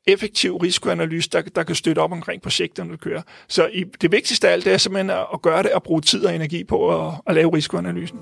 effektiv 0.07 0.57
risikoanalyse, 0.57 1.31
der, 1.31 1.43
der 1.43 1.63
kan 1.63 1.75
støtte 1.75 2.01
op 2.01 2.13
omkring 2.13 2.43
projekterne, 2.43 2.93
du 2.93 2.97
kører. 2.97 3.23
Så 3.49 3.69
i, 3.73 3.85
det 4.01 4.13
vigtigste 4.13 4.49
af 4.49 4.53
alt, 4.53 4.65
det 4.65 4.73
er 4.73 4.79
simpelthen 4.79 5.11
at, 5.11 5.27
at 5.35 5.43
gøre 5.43 5.63
det 5.63 5.73
og 5.73 5.83
bruge 5.83 6.01
tid 6.01 6.25
og 6.25 6.35
energi 6.35 6.65
på 6.65 7.07
at, 7.07 7.15
at 7.27 7.35
lave 7.35 7.55
risikoanalysen. 7.57 8.19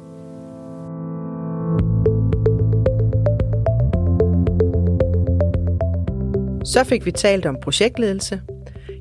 Så 6.65 6.85
fik 6.85 7.07
vi 7.07 7.11
talt 7.11 7.47
om 7.47 7.57
projektledelse. 7.63 8.41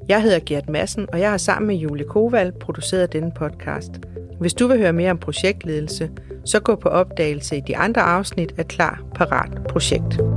Jeg 0.08 0.22
hedder 0.22 0.40
Gert 0.46 0.70
Madsen, 0.70 1.08
og 1.14 1.20
jeg 1.20 1.30
har 1.30 1.38
sammen 1.38 1.68
med 1.68 1.76
Julie 1.76 2.06
Koval 2.06 2.52
produceret 2.60 3.14
denne 3.14 3.32
podcast. 3.36 3.92
Hvis 4.40 4.54
du 4.54 4.68
vil 4.68 4.78
høre 4.78 4.94
mere 4.94 5.12
om 5.12 5.18
projektledelse, 5.18 6.10
så 6.46 6.60
gå 6.60 6.76
på 6.76 6.90
opdagelse 6.90 7.58
i 7.58 7.62
de 7.68 7.78
andre 7.78 8.02
afsnit 8.02 8.54
af 8.58 8.68
Klar 8.68 9.02
Parat 9.16 9.64
Projekt. 9.70 10.31